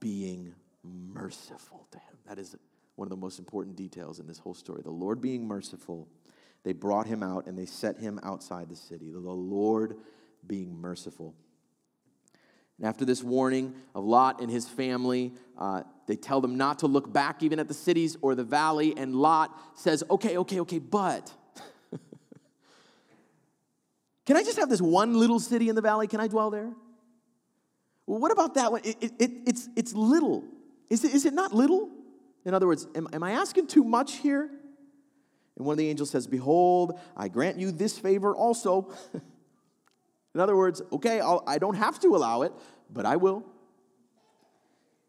[0.00, 2.16] being merciful to him.
[2.28, 2.56] That is
[2.96, 4.82] one of the most important details in this whole story.
[4.82, 6.08] The Lord being merciful,
[6.62, 9.10] they brought him out and they set him outside the city.
[9.10, 9.96] The Lord
[10.46, 11.34] being merciful.
[12.78, 16.86] And after this warning of Lot and his family, uh, they tell them not to
[16.86, 18.94] look back even at the cities or the valley.
[18.96, 21.32] And Lot says, Okay, okay, okay, but
[24.26, 26.06] can I just have this one little city in the valley?
[26.06, 26.72] Can I dwell there?
[28.06, 28.82] Well, what about that one?
[28.84, 30.44] It, it, it, it's, it's little.
[30.90, 31.90] Is it, is it not little?
[32.44, 34.48] In other words, am, am I asking too much here?
[35.56, 38.92] And one of the angels says, Behold, I grant you this favor also.
[40.36, 42.52] In other words, okay, I'll, I do not have to allow it,
[42.92, 43.42] but I will.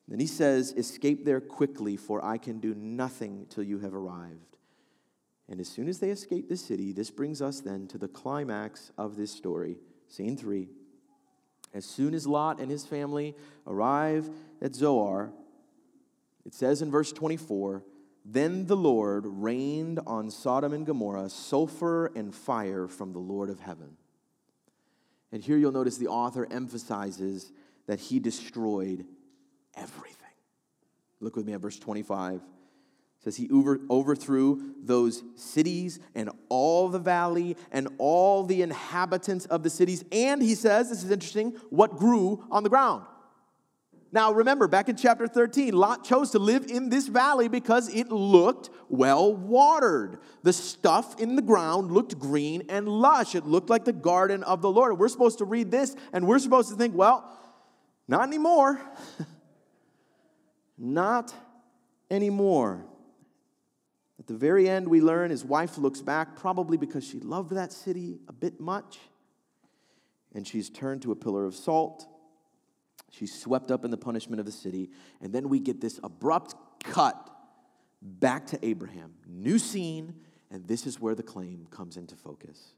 [0.07, 4.55] Then he says, Escape there quickly, for I can do nothing till you have arrived.
[5.49, 8.93] And as soon as they escape the city, this brings us then to the climax
[8.97, 9.75] of this story,
[10.07, 10.69] scene three.
[11.73, 13.35] As soon as Lot and his family
[13.67, 14.29] arrive
[14.61, 15.33] at Zoar,
[16.45, 17.83] it says in verse 24,
[18.23, 23.59] Then the Lord rained on Sodom and Gomorrah sulfur and fire from the Lord of
[23.59, 23.97] heaven.
[25.31, 27.51] And here you'll notice the author emphasizes
[27.87, 29.05] that he destroyed
[29.75, 30.13] everything.
[31.19, 32.35] Look with me at verse 25.
[32.35, 32.41] It
[33.23, 39.63] says he over, overthrew those cities and all the valley and all the inhabitants of
[39.63, 40.05] the cities.
[40.11, 43.05] And he says, this is interesting, what grew on the ground.
[44.11, 48.09] Now, remember, back in chapter 13, Lot chose to live in this valley because it
[48.09, 50.19] looked well watered.
[50.43, 53.35] The stuff in the ground looked green and lush.
[53.35, 54.97] It looked like the garden of the Lord.
[54.97, 57.37] We're supposed to read this and we're supposed to think, well,
[58.07, 58.79] not anymore.
[60.77, 61.33] not
[62.09, 62.85] anymore.
[64.19, 67.73] At the very end, we learn his wife looks back, probably because she loved that
[67.73, 68.99] city a bit much,
[70.33, 72.07] and she's turned to a pillar of salt
[73.17, 74.89] She's swept up in the punishment of the city.
[75.21, 77.29] And then we get this abrupt cut
[78.01, 79.13] back to Abraham.
[79.27, 80.13] New scene,
[80.51, 82.73] and this is where the claim comes into focus.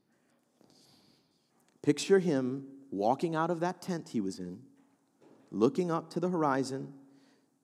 [1.81, 4.59] Picture him walking out of that tent he was in,
[5.51, 6.93] looking up to the horizon,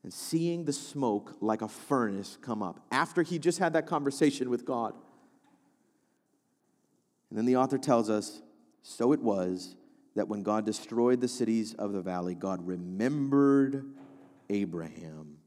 [0.03, 4.49] and seeing the smoke like a furnace come up after he just had that conversation
[4.49, 4.93] with God.
[7.29, 8.41] And then the author tells us
[8.83, 9.75] so it was
[10.15, 13.85] that when God destroyed the cities of the valley, God remembered
[14.49, 15.37] Abraham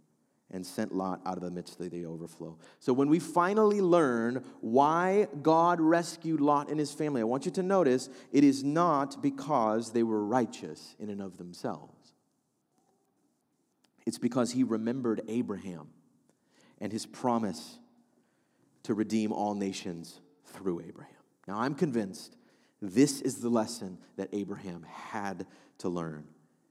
[0.51, 2.57] and sent Lot out of the midst of the overflow.
[2.79, 7.51] So when we finally learn why God rescued Lot and his family, I want you
[7.53, 12.15] to notice it is not because they were righteous in and of themselves.
[14.07, 15.89] It's because he remembered Abraham
[16.81, 17.79] and his promise
[18.85, 21.13] to redeem all nations through Abraham.
[21.47, 22.38] Now, I'm convinced
[22.81, 25.47] this is the lesson that Abraham had
[25.79, 26.25] to learn.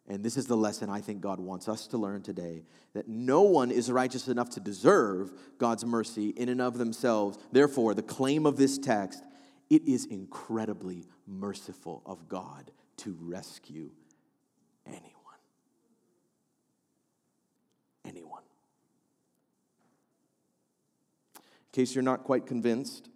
[0.09, 3.41] And this is the lesson I think God wants us to learn today that no
[3.41, 7.37] one is righteous enough to deserve God's mercy in and of themselves.
[7.51, 9.21] Therefore, the claim of this text,
[9.69, 13.89] it is incredibly merciful of God to rescue
[14.85, 15.03] anyone.
[18.05, 18.43] Anyone.
[21.35, 21.41] In
[21.73, 23.09] case you're not quite convinced,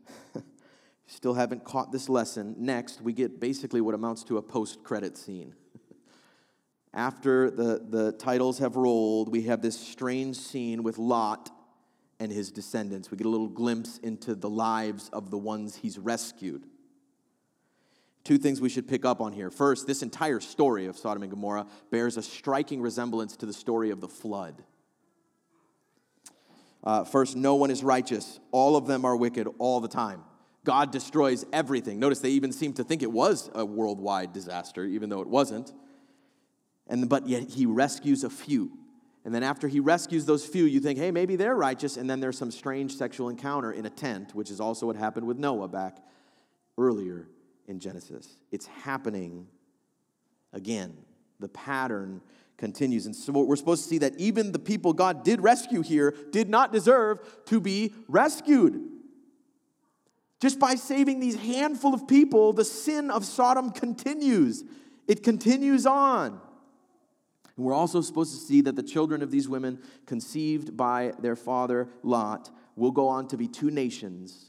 [1.11, 5.17] still haven't caught this lesson, next we get basically what amounts to a post credit
[5.17, 5.53] scene.
[6.93, 11.49] After the, the titles have rolled, we have this strange scene with Lot
[12.19, 13.11] and his descendants.
[13.11, 16.65] We get a little glimpse into the lives of the ones he's rescued.
[18.23, 19.49] Two things we should pick up on here.
[19.49, 23.89] First, this entire story of Sodom and Gomorrah bears a striking resemblance to the story
[23.89, 24.63] of the flood.
[26.83, 28.39] Uh, first, no one is righteous.
[28.51, 30.23] All of them are wicked all the time.
[30.63, 31.99] God destroys everything.
[31.99, 35.73] Notice they even seem to think it was a worldwide disaster, even though it wasn't.
[36.87, 38.71] And, but yet he rescues a few.
[39.23, 41.97] And then after he rescues those few, you think, hey, maybe they're righteous.
[41.97, 45.27] And then there's some strange sexual encounter in a tent, which is also what happened
[45.27, 45.97] with Noah back
[46.77, 47.27] earlier
[47.67, 48.37] in Genesis.
[48.51, 49.47] It's happening
[50.53, 50.97] again.
[51.39, 52.21] The pattern
[52.57, 53.07] continues.
[53.07, 56.49] And so we're supposed to see that even the people God did rescue here did
[56.49, 58.81] not deserve to be rescued.
[60.41, 64.63] Just by saving these handful of people, the sin of Sodom continues.
[65.07, 66.41] It continues on.
[67.55, 71.35] And we're also supposed to see that the children of these women, conceived by their
[71.35, 74.47] father Lot, will go on to be two nations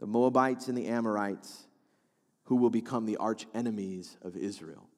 [0.00, 1.64] the Moabites and the Ammonites,
[2.44, 4.90] who will become the arch enemies of Israel.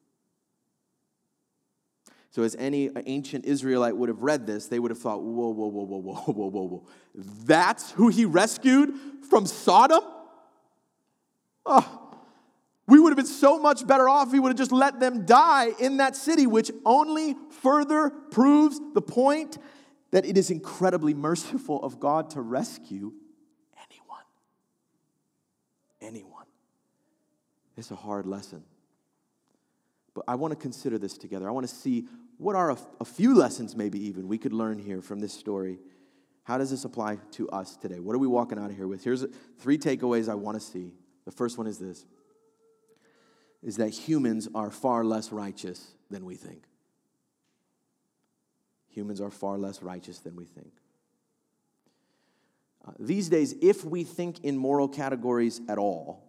[2.29, 5.67] So, as any ancient Israelite would have read this, they would have thought, whoa, whoa,
[5.67, 6.87] whoa, whoa, whoa, whoa, whoa, whoa.
[7.15, 8.93] That's who he rescued
[9.29, 10.01] from Sodom?
[11.65, 12.07] Oh,
[12.87, 15.25] we would have been so much better off if we would have just let them
[15.25, 19.57] die in that city, which only further proves the point
[20.11, 23.11] that it is incredibly merciful of God to rescue
[23.89, 24.23] anyone.
[26.01, 26.45] Anyone.
[27.75, 28.63] It's a hard lesson.
[30.17, 31.47] But I want to consider this together.
[31.47, 32.07] I want to see
[32.39, 35.77] what are a, a few lessons, maybe even, we could learn here from this story.
[36.41, 37.99] How does this apply to us today?
[37.99, 39.03] What are we walking out of here with?
[39.03, 39.23] Here's
[39.59, 40.91] three takeaways I want to see.
[41.25, 42.03] The first one is this
[43.61, 46.63] is that humans are far less righteous than we think.
[48.87, 50.71] Humans are far less righteous than we think.
[52.87, 56.26] Uh, these days, if we think in moral categories at all,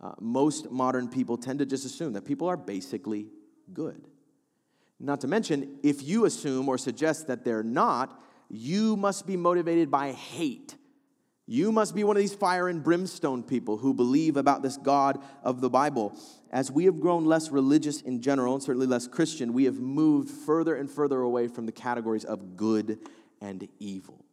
[0.00, 3.26] uh, most modern people tend to just assume that people are basically
[3.72, 4.08] good.
[4.98, 9.90] Not to mention, if you assume or suggest that they're not, you must be motivated
[9.90, 10.76] by hate
[11.50, 15.20] you must be one of these fire and brimstone people who believe about this God
[15.42, 16.16] of the Bible.
[16.52, 20.30] As we have grown less religious in general, and certainly less Christian, we have moved
[20.30, 23.00] further and further away from the categories of good
[23.40, 24.24] and evil,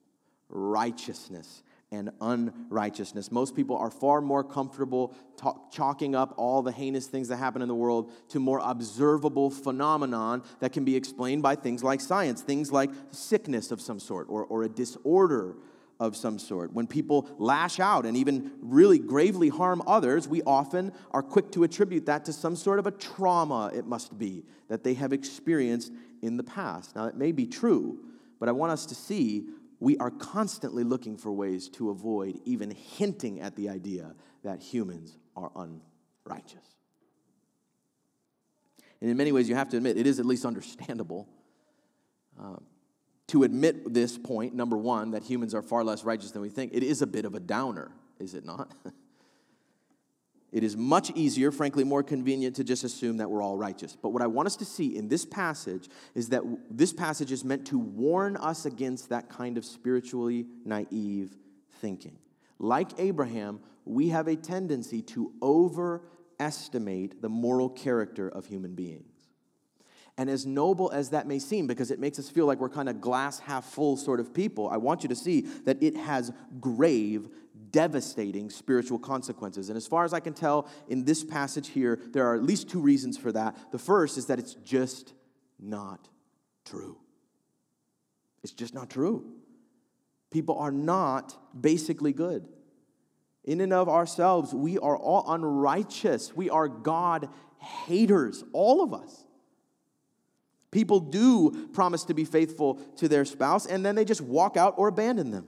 [0.48, 3.32] righteousness and unrighteousness.
[3.32, 7.62] Most people are far more comfortable talk, chalking up all the heinous things that happen
[7.62, 12.42] in the world to more observable phenomenon that can be explained by things like science,
[12.42, 15.56] things like sickness of some sort or, or a disorder
[16.00, 16.74] of some sort.
[16.74, 21.64] When people lash out and even really gravely harm others, we often are quick to
[21.64, 25.92] attribute that to some sort of a trauma, it must be, that they have experienced
[26.22, 26.96] in the past.
[26.96, 28.00] Now, it may be true,
[28.40, 29.46] but I want us to see
[29.80, 35.18] we are constantly looking for ways to avoid even hinting at the idea that humans
[35.36, 36.76] are unrighteous.
[39.02, 41.28] And in many ways, you have to admit, it is at least understandable.
[42.40, 42.64] Um,
[43.28, 46.72] to admit this point, number one, that humans are far less righteous than we think,
[46.74, 48.74] it is a bit of a downer, is it not?
[50.52, 53.98] it is much easier, frankly, more convenient to just assume that we're all righteous.
[54.02, 56.42] But what I want us to see in this passage is that
[56.72, 61.36] this passage is meant to warn us against that kind of spiritually naive
[61.82, 62.18] thinking.
[62.60, 69.18] Like Abraham, we have a tendency to overestimate the moral character of human beings.
[70.20, 72.90] And as noble as that may seem, because it makes us feel like we're kind
[72.90, 76.32] of glass half full sort of people, I want you to see that it has
[76.60, 77.30] grave
[77.72, 79.70] devastating spiritual consequences.
[79.70, 82.70] And as far as I can tell in this passage here, there are at least
[82.70, 83.58] two reasons for that.
[83.72, 85.14] The first is that it's just
[85.60, 86.08] not
[86.66, 86.98] true.
[88.44, 89.26] It's just not true.
[90.32, 92.48] People are not basically good.
[93.44, 96.36] In and of ourselves, we are all unrighteous.
[96.36, 99.26] We are God haters, all of us.
[100.70, 104.76] People do promise to be faithful to their spouse, and then they just walk out
[104.78, 105.48] or abandon them.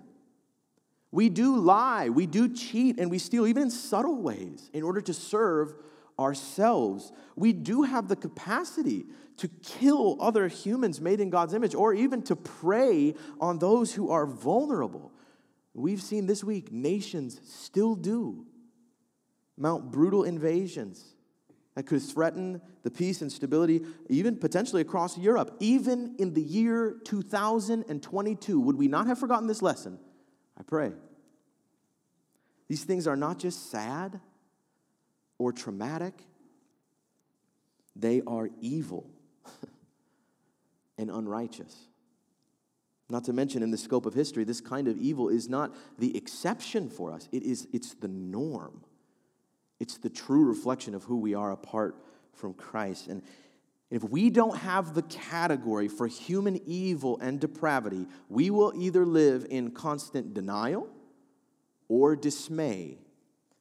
[1.12, 5.01] We do lie, we do cheat, and we steal, even in subtle ways, in order
[5.01, 5.74] to serve
[6.20, 7.12] ourselves.
[7.36, 9.05] We do have the capacity
[9.38, 14.12] to kill other humans made in God's image, or even to prey on those who
[14.12, 15.12] are vulnerable.
[15.74, 18.45] We've seen this week nations still do
[19.57, 21.16] mount brutal invasions
[21.76, 25.55] that could threaten the peace and stability, even potentially across Europe.
[25.60, 29.99] Even in the year 2022, would we not have forgotten this lesson?
[30.60, 30.91] I pray.
[32.68, 34.20] These things are not just sad
[35.38, 36.14] or traumatic,
[37.95, 39.10] they are evil
[40.97, 41.76] and unrighteous.
[43.10, 46.16] Not to mention, in the scope of history, this kind of evil is not the
[46.16, 48.84] exception for us, it is, it's the norm.
[49.80, 51.95] It's the true reflection of who we are apart
[52.34, 53.07] from Christ.
[53.07, 53.24] And
[53.92, 59.48] if we don't have the category for human evil and depravity, we will either live
[59.50, 60.88] in constant denial
[61.88, 63.00] or dismay,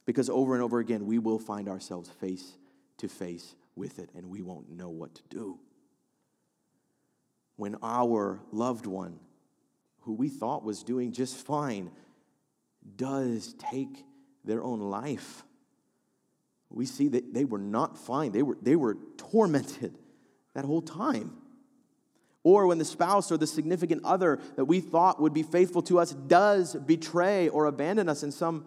[0.04, 2.58] because over and over again, we will find ourselves face
[2.98, 5.58] to face with it and we won't know what to do.
[7.56, 9.18] When our loved one,
[10.00, 11.90] who we thought was doing just fine,
[12.96, 14.04] does take
[14.44, 15.42] their own life,
[16.70, 18.32] we see that they were not fine.
[18.32, 19.96] They were, they were tormented
[20.54, 21.32] that whole time.
[22.44, 25.98] Or when the spouse or the significant other that we thought would be faithful to
[25.98, 28.66] us does betray or abandon us in some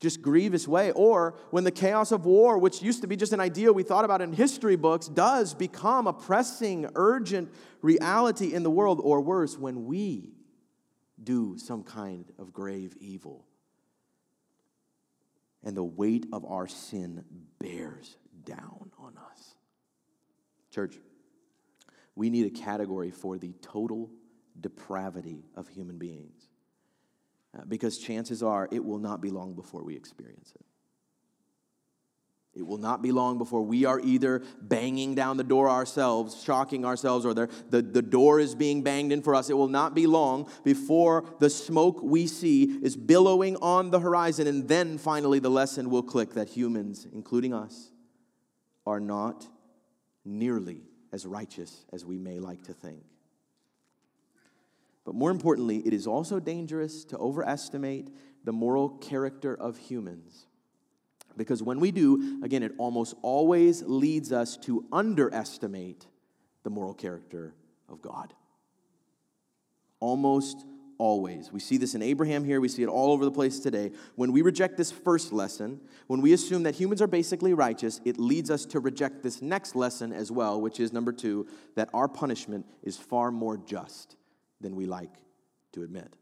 [0.00, 0.90] just grievous way.
[0.92, 4.04] Or when the chaos of war, which used to be just an idea we thought
[4.04, 7.52] about in history books, does become a pressing, urgent
[7.82, 9.00] reality in the world.
[9.02, 10.32] Or worse, when we
[11.22, 13.46] do some kind of grave evil
[15.62, 17.24] and the weight of our sin
[17.58, 19.23] bears down on us.
[20.74, 20.98] Church,
[22.16, 24.10] we need a category for the total
[24.60, 26.48] depravity of human beings.
[27.56, 30.64] Uh, because chances are it will not be long before we experience it.
[32.56, 36.84] It will not be long before we are either banging down the door ourselves, shocking
[36.84, 39.50] ourselves, or the, the, the door is being banged in for us.
[39.50, 44.46] It will not be long before the smoke we see is billowing on the horizon,
[44.46, 47.90] and then finally the lesson will click that humans, including us,
[48.86, 49.48] are not
[50.24, 53.02] nearly as righteous as we may like to think.
[55.04, 58.08] But more importantly, it is also dangerous to overestimate
[58.44, 60.46] the moral character of humans.
[61.36, 66.06] Because when we do, again, it almost always leads us to underestimate
[66.62, 67.54] the moral character
[67.88, 68.32] of God.
[70.00, 70.64] Almost
[70.98, 71.52] always.
[71.52, 73.92] We see this in Abraham here, we see it all over the place today.
[74.16, 78.18] When we reject this first lesson, when we assume that humans are basically righteous, it
[78.18, 82.08] leads us to reject this next lesson as well, which is number two, that our
[82.08, 84.16] punishment is far more just
[84.60, 85.14] than we like
[85.72, 86.12] to admit.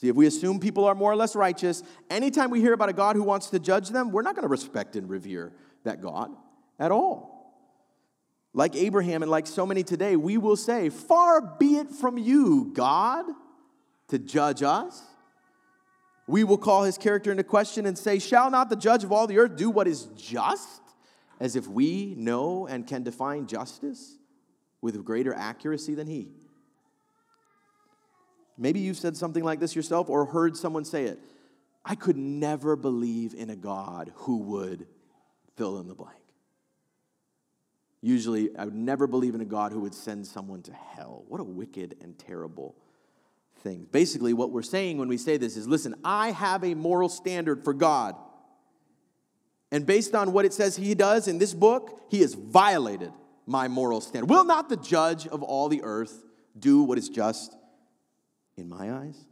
[0.00, 2.94] See, if we assume people are more or less righteous, anytime we hear about a
[2.94, 5.52] God who wants to judge them, we're not going to respect and revere
[5.84, 6.30] that God
[6.78, 7.29] at all.
[8.52, 12.72] Like Abraham and like so many today, we will say, Far be it from you,
[12.74, 13.24] God,
[14.08, 15.02] to judge us.
[16.26, 19.26] We will call his character into question and say, Shall not the judge of all
[19.26, 20.80] the earth do what is just?
[21.38, 24.16] As if we know and can define justice
[24.80, 26.28] with greater accuracy than he.
[28.58, 31.18] Maybe you've said something like this yourself or heard someone say it.
[31.84, 34.86] I could never believe in a God who would
[35.56, 36.19] fill in the blank.
[38.02, 41.24] Usually, I would never believe in a God who would send someone to hell.
[41.28, 42.74] What a wicked and terrible
[43.62, 43.86] thing.
[43.92, 47.62] Basically, what we're saying when we say this is listen, I have a moral standard
[47.62, 48.16] for God.
[49.70, 53.12] And based on what it says he does in this book, he has violated
[53.46, 54.30] my moral standard.
[54.30, 56.24] Will not the judge of all the earth
[56.58, 57.54] do what is just
[58.56, 59.26] in my eyes?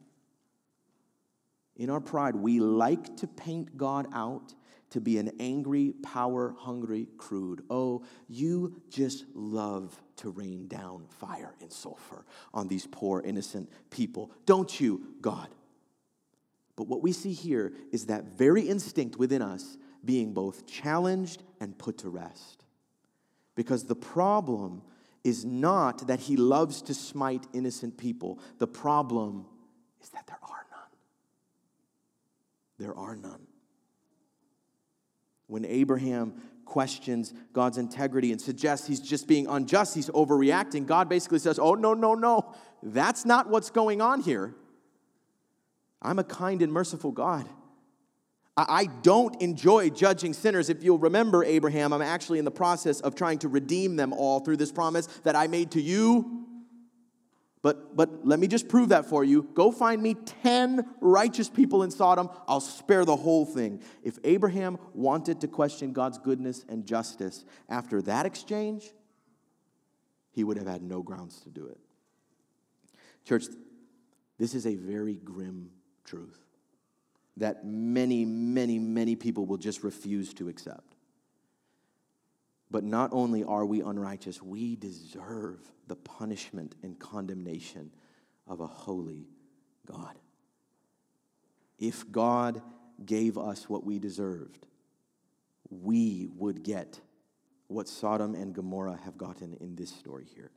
[1.76, 4.54] In our pride, we like to paint God out
[4.90, 7.62] to be an angry, power hungry crude.
[7.68, 12.24] Oh, you just love to rain down fire and sulfur
[12.54, 15.48] on these poor, innocent people, don't you, God?
[16.76, 21.76] But what we see here is that very instinct within us being both challenged and
[21.76, 22.64] put to rest.
[23.54, 24.82] Because the problem
[25.24, 29.44] is not that he loves to smite innocent people, the problem
[30.00, 30.90] is that there are none.
[32.78, 33.46] There are none.
[35.48, 41.40] When Abraham questions God's integrity and suggests he's just being unjust, he's overreacting, God basically
[41.40, 42.54] says, Oh, no, no, no.
[42.82, 44.54] That's not what's going on here.
[46.00, 47.48] I'm a kind and merciful God.
[48.56, 50.68] I don't enjoy judging sinners.
[50.68, 54.40] If you'll remember, Abraham, I'm actually in the process of trying to redeem them all
[54.40, 56.47] through this promise that I made to you.
[57.60, 59.48] But, but let me just prove that for you.
[59.54, 62.30] Go find me 10 righteous people in Sodom.
[62.46, 63.82] I'll spare the whole thing.
[64.02, 68.92] If Abraham wanted to question God's goodness and justice after that exchange,
[70.30, 71.78] he would have had no grounds to do it.
[73.24, 73.46] Church,
[74.38, 75.70] this is a very grim
[76.04, 76.38] truth
[77.36, 80.87] that many, many, many people will just refuse to accept.
[82.70, 87.90] But not only are we unrighteous, we deserve the punishment and condemnation
[88.46, 89.26] of a holy
[89.86, 90.18] God.
[91.78, 92.60] If God
[93.04, 94.66] gave us what we deserved,
[95.70, 97.00] we would get
[97.68, 100.50] what Sodom and Gomorrah have gotten in this story here.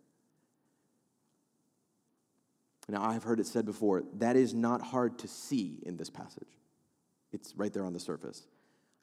[2.90, 6.58] Now, I've heard it said before that is not hard to see in this passage.
[7.32, 8.48] It's right there on the surface.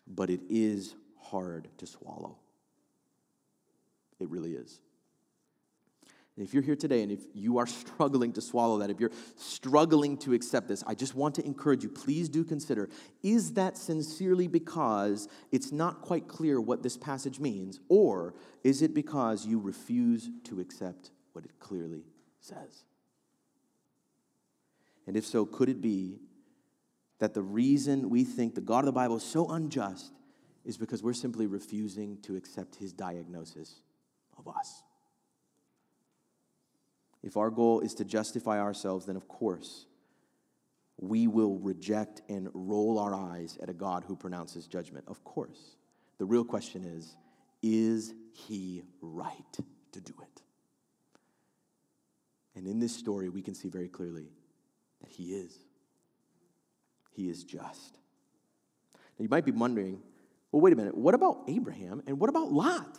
[0.07, 2.37] But it is hard to swallow.
[4.21, 4.81] It really is.
[6.39, 9.11] And if you're here today and if you are struggling to swallow that, if you're
[9.37, 12.89] struggling to accept this, I just want to encourage you, please do consider
[13.25, 18.95] is that sincerely because it's not quite clear what this passage means, or is it
[18.95, 22.05] because you refuse to accept what it clearly
[22.41, 22.85] says?
[25.09, 26.21] And if so, could it be
[27.19, 30.13] that the reason we think the God of the Bible is so unjust
[30.65, 33.81] is because we're simply refusing to accept his diagnosis
[34.51, 34.83] us.
[37.23, 39.87] If our goal is to justify ourselves, then of course
[41.01, 45.05] we will reject and roll our eyes at a God who pronounces judgment.
[45.07, 45.77] Of course.
[46.19, 47.17] The real question is
[47.63, 49.53] is he right
[49.93, 50.43] to do it?
[52.55, 54.29] And in this story, we can see very clearly
[55.01, 55.57] that he is.
[57.11, 57.99] He is just.
[58.95, 60.03] Now, you might be wondering
[60.51, 62.99] well, wait a minute, what about Abraham and what about Lot?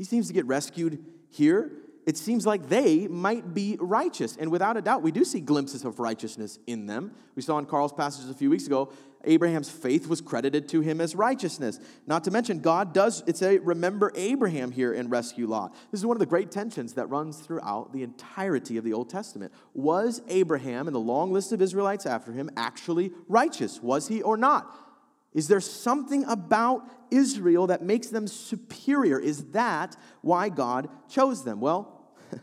[0.00, 1.72] He seems to get rescued here.
[2.06, 4.34] It seems like they might be righteous.
[4.34, 7.12] And without a doubt, we do see glimpses of righteousness in them.
[7.34, 8.94] We saw in Carl's passage a few weeks ago
[9.24, 11.78] Abraham's faith was credited to him as righteousness.
[12.06, 15.74] Not to mention, God does, it's a remember Abraham here and rescue Lot.
[15.90, 19.10] This is one of the great tensions that runs throughout the entirety of the Old
[19.10, 19.52] Testament.
[19.74, 23.82] Was Abraham and the long list of Israelites after him actually righteous?
[23.82, 24.89] Was he or not?
[25.32, 29.18] Is there something about Israel that makes them superior?
[29.18, 31.60] Is that why God chose them?
[31.60, 32.12] Well,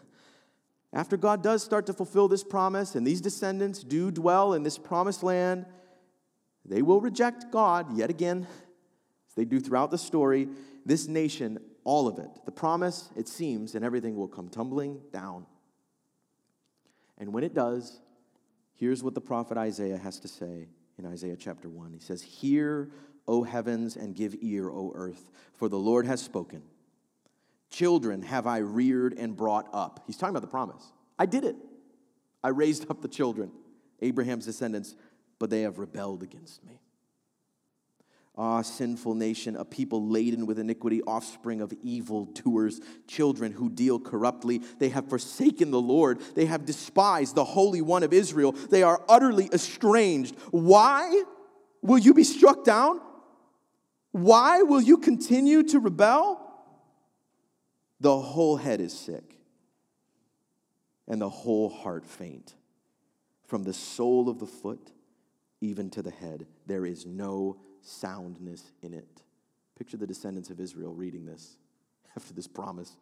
[0.93, 4.77] after God does start to fulfill this promise and these descendants do dwell in this
[4.77, 5.65] promised land,
[6.65, 8.47] they will reject God yet again,
[9.29, 10.47] as they do throughout the story.
[10.85, 15.45] This nation, all of it, the promise, it seems, and everything will come tumbling down.
[17.17, 17.99] And when it does,
[18.73, 20.67] here's what the prophet Isaiah has to say
[20.97, 21.93] in Isaiah chapter 1.
[21.93, 22.89] He says, Hear,
[23.27, 26.63] O heavens, and give ear, O earth, for the Lord has spoken.
[27.69, 30.03] Children have I reared and brought up.
[30.07, 30.91] He's talking about the promise.
[31.19, 31.55] I did it.
[32.43, 33.51] I raised up the children,
[34.01, 34.95] Abraham's descendants
[35.39, 36.81] but they have rebelled against me.
[38.39, 43.99] Ah, sinful nation, a people laden with iniquity, offspring of evil doers, children who deal
[43.99, 44.61] corruptly.
[44.77, 46.21] They have forsaken the Lord.
[46.35, 48.51] They have despised the Holy One of Israel.
[48.51, 50.35] They are utterly estranged.
[50.51, 51.23] Why
[51.81, 53.01] will you be struck down?
[54.11, 56.43] Why will you continue to rebel?
[57.99, 59.39] The whole head is sick,
[61.07, 62.53] and the whole heart faint,
[63.47, 64.91] from the sole of the foot
[65.59, 66.45] even to the head.
[66.67, 69.21] There is no soundness in it.
[69.77, 71.57] Picture the descendants of Israel reading this
[72.15, 72.97] after this promise.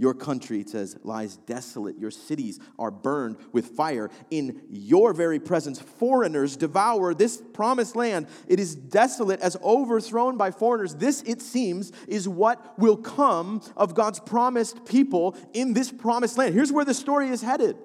[0.00, 1.98] Your country, it says, lies desolate.
[1.98, 4.10] Your cities are burned with fire.
[4.30, 8.28] In your very presence, foreigners devour this promised land.
[8.46, 10.94] It is desolate as overthrown by foreigners.
[10.94, 16.54] This, it seems, is what will come of God's promised people in this promised land.
[16.54, 17.76] Here's where the story is headed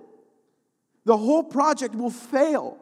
[1.05, 2.77] the whole project will fail.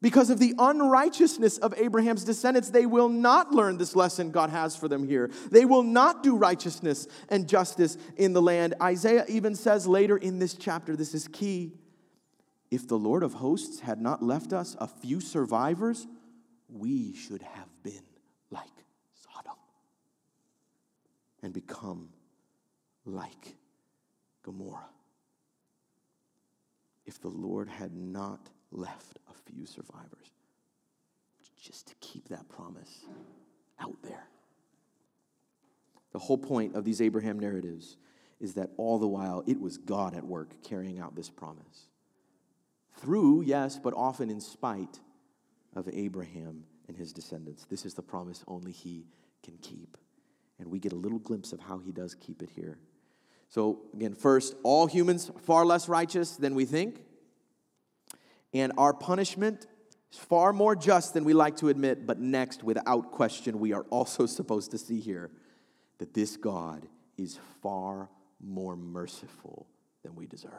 [0.00, 4.76] Because of the unrighteousness of Abraham's descendants, they will not learn this lesson God has
[4.76, 5.30] for them here.
[5.50, 8.74] They will not do righteousness and justice in the land.
[8.80, 11.72] Isaiah even says later in this chapter, this is key.
[12.70, 16.06] If the Lord of hosts had not left us a few survivors,
[16.68, 18.04] we should have been
[18.50, 18.66] like
[19.14, 19.56] Sodom
[21.42, 22.10] and become
[23.04, 23.56] like
[24.44, 24.90] Gomorrah.
[27.04, 30.32] If the Lord had not left a few survivors.
[31.60, 33.04] just to keep that promise
[33.80, 34.26] out there.
[36.12, 37.96] The whole point of these Abraham narratives
[38.40, 41.90] is that all the while it was God at work carrying out this promise.
[42.96, 45.00] Through, yes, but often in spite
[45.74, 47.66] of Abraham and his descendants.
[47.66, 49.06] This is the promise only he
[49.44, 49.96] can keep.
[50.58, 52.78] And we get a little glimpse of how he does keep it here.
[53.48, 57.02] So, again, first, all humans far less righteous than we think.
[58.54, 59.66] And our punishment
[60.12, 62.06] is far more just than we like to admit.
[62.06, 65.30] But next, without question, we are also supposed to see here
[65.98, 66.86] that this God
[67.16, 68.08] is far
[68.40, 69.66] more merciful
[70.02, 70.52] than we deserve.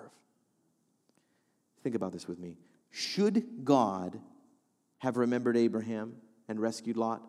[1.83, 2.57] Think about this with me.
[2.91, 4.19] Should God
[4.97, 6.15] have remembered Abraham
[6.47, 7.21] and rescued Lot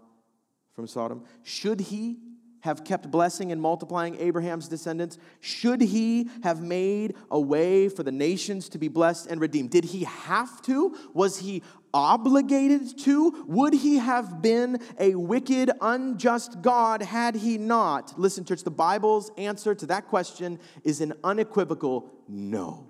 [0.75, 1.25] from Sodom?
[1.45, 2.19] Should he
[2.61, 5.19] have kept blessing and multiplying Abraham's descendants?
[5.41, 9.71] Should he have made a way for the nations to be blessed and redeemed?
[9.71, 10.97] Did he have to?
[11.15, 13.45] Was he obligated to?
[13.49, 18.19] Would he have been a wicked, unjust God had he not?
[18.19, 22.87] Listen, church, the Bible's answer to that question is an unequivocal no.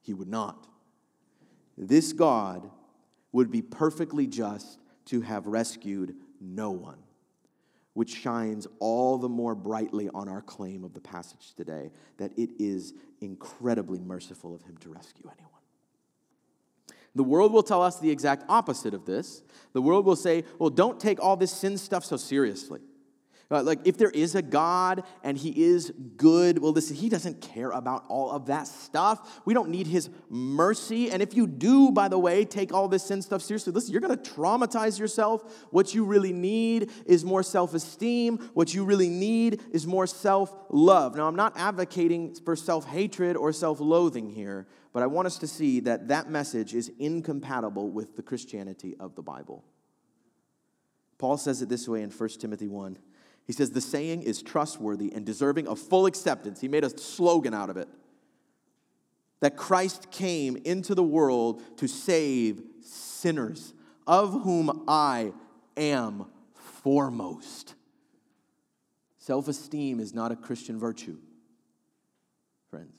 [0.00, 0.66] He would not.
[1.76, 2.70] This God
[3.30, 6.98] would be perfectly just to have rescued no one
[7.94, 12.50] which shines all the more brightly on our claim of the passage today that it
[12.58, 15.48] is incredibly merciful of him to rescue anyone.
[17.14, 19.42] The world will tell us the exact opposite of this.
[19.74, 22.80] The world will say, well, don't take all this sin stuff so seriously.
[23.52, 27.42] Uh, like, if there is a God and He is good, well, listen, He doesn't
[27.42, 29.42] care about all of that stuff.
[29.44, 31.10] We don't need His mercy.
[31.10, 34.00] And if you do, by the way, take all this sin stuff seriously, listen, you're
[34.00, 35.66] going to traumatize yourself.
[35.70, 38.38] What you really need is more self esteem.
[38.54, 41.14] What you really need is more self love.
[41.14, 45.36] Now, I'm not advocating for self hatred or self loathing here, but I want us
[45.38, 49.62] to see that that message is incompatible with the Christianity of the Bible.
[51.18, 52.98] Paul says it this way in 1 Timothy 1.
[53.46, 56.60] He says the saying is trustworthy and deserving of full acceptance.
[56.60, 57.88] He made a slogan out of it
[59.40, 63.74] that Christ came into the world to save sinners,
[64.06, 65.32] of whom I
[65.76, 67.74] am foremost.
[69.18, 71.18] Self esteem is not a Christian virtue,
[72.70, 72.94] friends.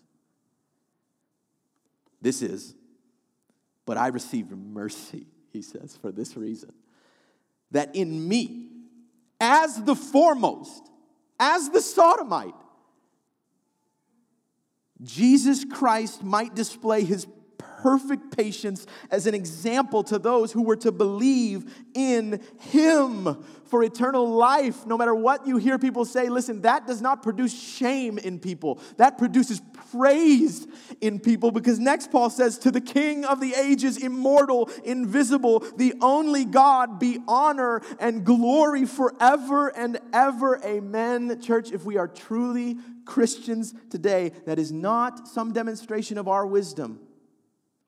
[2.21, 2.75] This is,
[3.85, 6.73] but I received mercy, he says, for this reason
[7.71, 8.69] that in me,
[9.43, 10.89] as the foremost,
[11.37, 12.55] as the sodomite,
[15.01, 17.25] Jesus Christ might display his
[17.83, 24.25] perfect patience as an example to those who were to believe in him for eternal
[24.25, 24.85] life.
[24.85, 28.79] No matter what you hear people say, listen, that does not produce shame in people,
[28.95, 29.61] that produces
[29.91, 30.65] praise
[31.01, 35.93] in people because next Paul says, To the King of the ages, immortal, invisible, the
[35.99, 40.63] only God, be honor and glory forever and ever.
[40.63, 41.41] Amen.
[41.41, 47.01] Church, if we are truly Christians today, that is not some demonstration of our wisdom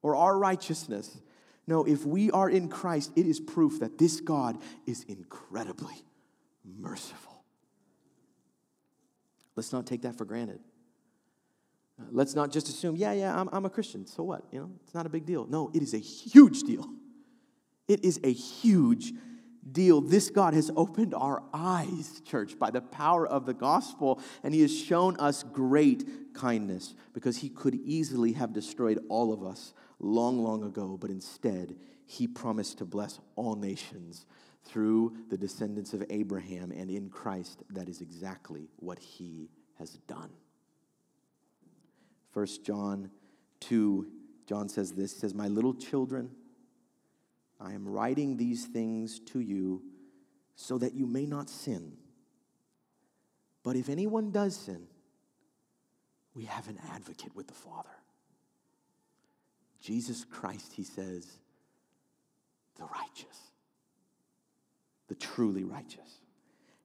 [0.06, 1.18] or our righteousness.
[1.66, 5.96] No, if we are in Christ, it is proof that this God is incredibly
[6.64, 7.44] merciful.
[9.56, 10.60] Let's not take that for granted.
[12.12, 14.06] Let's not just assume, yeah, yeah, I'm, I'm a Christian.
[14.06, 14.44] So what?
[14.52, 15.48] You know, it's not a big deal.
[15.48, 16.88] No, it is a huge deal.
[17.88, 19.12] It is a huge
[19.72, 20.02] deal.
[20.02, 24.62] This God has opened our eyes, church, by the power of the gospel, and He
[24.62, 30.44] has shown us great kindness because He could easily have destroyed all of us long,
[30.44, 31.76] long ago, but instead,
[32.06, 34.26] he promised to bless all nations
[34.64, 40.32] through the descendants of Abraham, and in Christ, that is exactly what he has done.
[42.34, 43.12] 1 John
[43.62, 44.08] 2,
[44.48, 46.32] John says this He says, My little children,
[47.60, 49.84] I am writing these things to you
[50.56, 51.94] so that you may not sin.
[53.64, 54.88] But if anyone does sin,
[56.34, 57.90] we have an advocate with the Father
[59.86, 61.28] Jesus Christ, he says,
[62.76, 63.38] the righteous,
[65.08, 66.22] the truly righteous.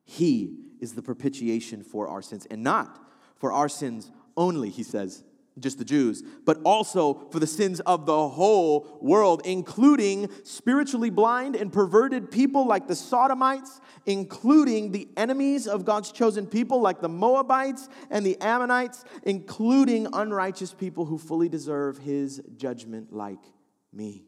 [0.05, 2.99] He is the propitiation for our sins, and not
[3.37, 5.25] for our sins only, he says,
[5.59, 11.57] just the Jews, but also for the sins of the whole world, including spiritually blind
[11.57, 17.09] and perverted people like the Sodomites, including the enemies of God's chosen people like the
[17.09, 23.43] Moabites and the Ammonites, including unrighteous people who fully deserve his judgment, like
[23.93, 24.25] me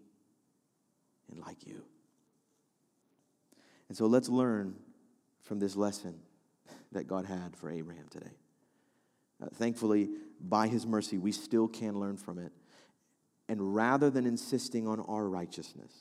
[1.31, 1.83] and like you.
[3.89, 4.75] And so let's learn
[5.43, 6.19] from this lesson
[6.93, 8.33] that God had for Abraham today.
[9.43, 12.53] Uh, thankfully, by his mercy, we still can learn from it.
[13.49, 15.93] And rather than insisting on our righteousness,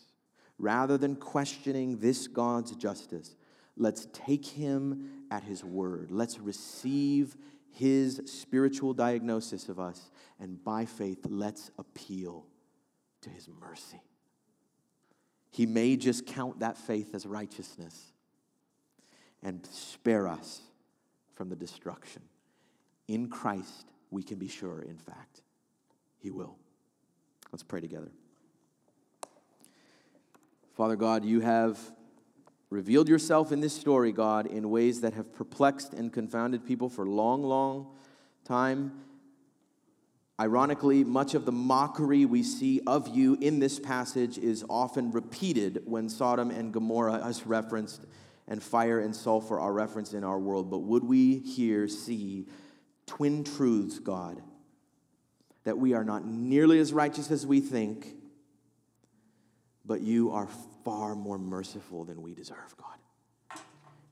[0.58, 3.36] rather than questioning this God's justice,
[3.76, 6.12] let's take him at his word.
[6.12, 7.36] Let's receive
[7.72, 12.46] his spiritual diagnosis of us, and by faith, let's appeal
[13.22, 14.02] to his mercy.
[15.52, 18.14] He may just count that faith as righteousness
[19.42, 20.62] and spare us
[21.34, 22.22] from the destruction.
[23.12, 25.41] In Christ, we can be sure, in fact,
[26.20, 26.55] he will.
[27.51, 28.09] Let's pray together.
[30.78, 31.78] Father God, you have
[32.70, 37.05] revealed yourself in this story, God, in ways that have perplexed and confounded people for
[37.05, 37.88] long, long
[38.45, 38.93] time.
[40.39, 45.82] Ironically, much of the mockery we see of you in this passage is often repeated
[45.84, 48.05] when Sodom and Gomorrah is referenced
[48.47, 50.72] and fire and sulfur are referenced in our world.
[50.72, 52.47] But would we here see
[53.12, 54.41] twin truths, God,
[55.66, 58.16] that we are not nearly as righteous as we think,
[59.84, 60.47] but you are
[60.86, 63.59] far more merciful than we deserve, God.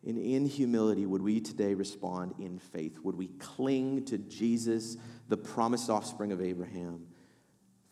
[0.06, 3.00] And in humility, would we today respond in faith?
[3.02, 4.98] Would we cling to Jesus,
[5.30, 7.08] the promised offspring of Abraham,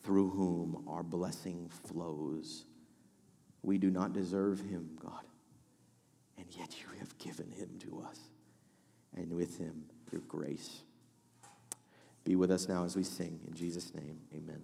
[0.04, 2.66] through whom our blessing flows?
[3.64, 5.24] We do not deserve him, God,
[6.38, 8.20] and yet you have given him to us,
[9.16, 10.84] and with him, your grace.
[12.28, 13.40] Be with us now as we sing.
[13.48, 14.62] In Jesus' name, amen.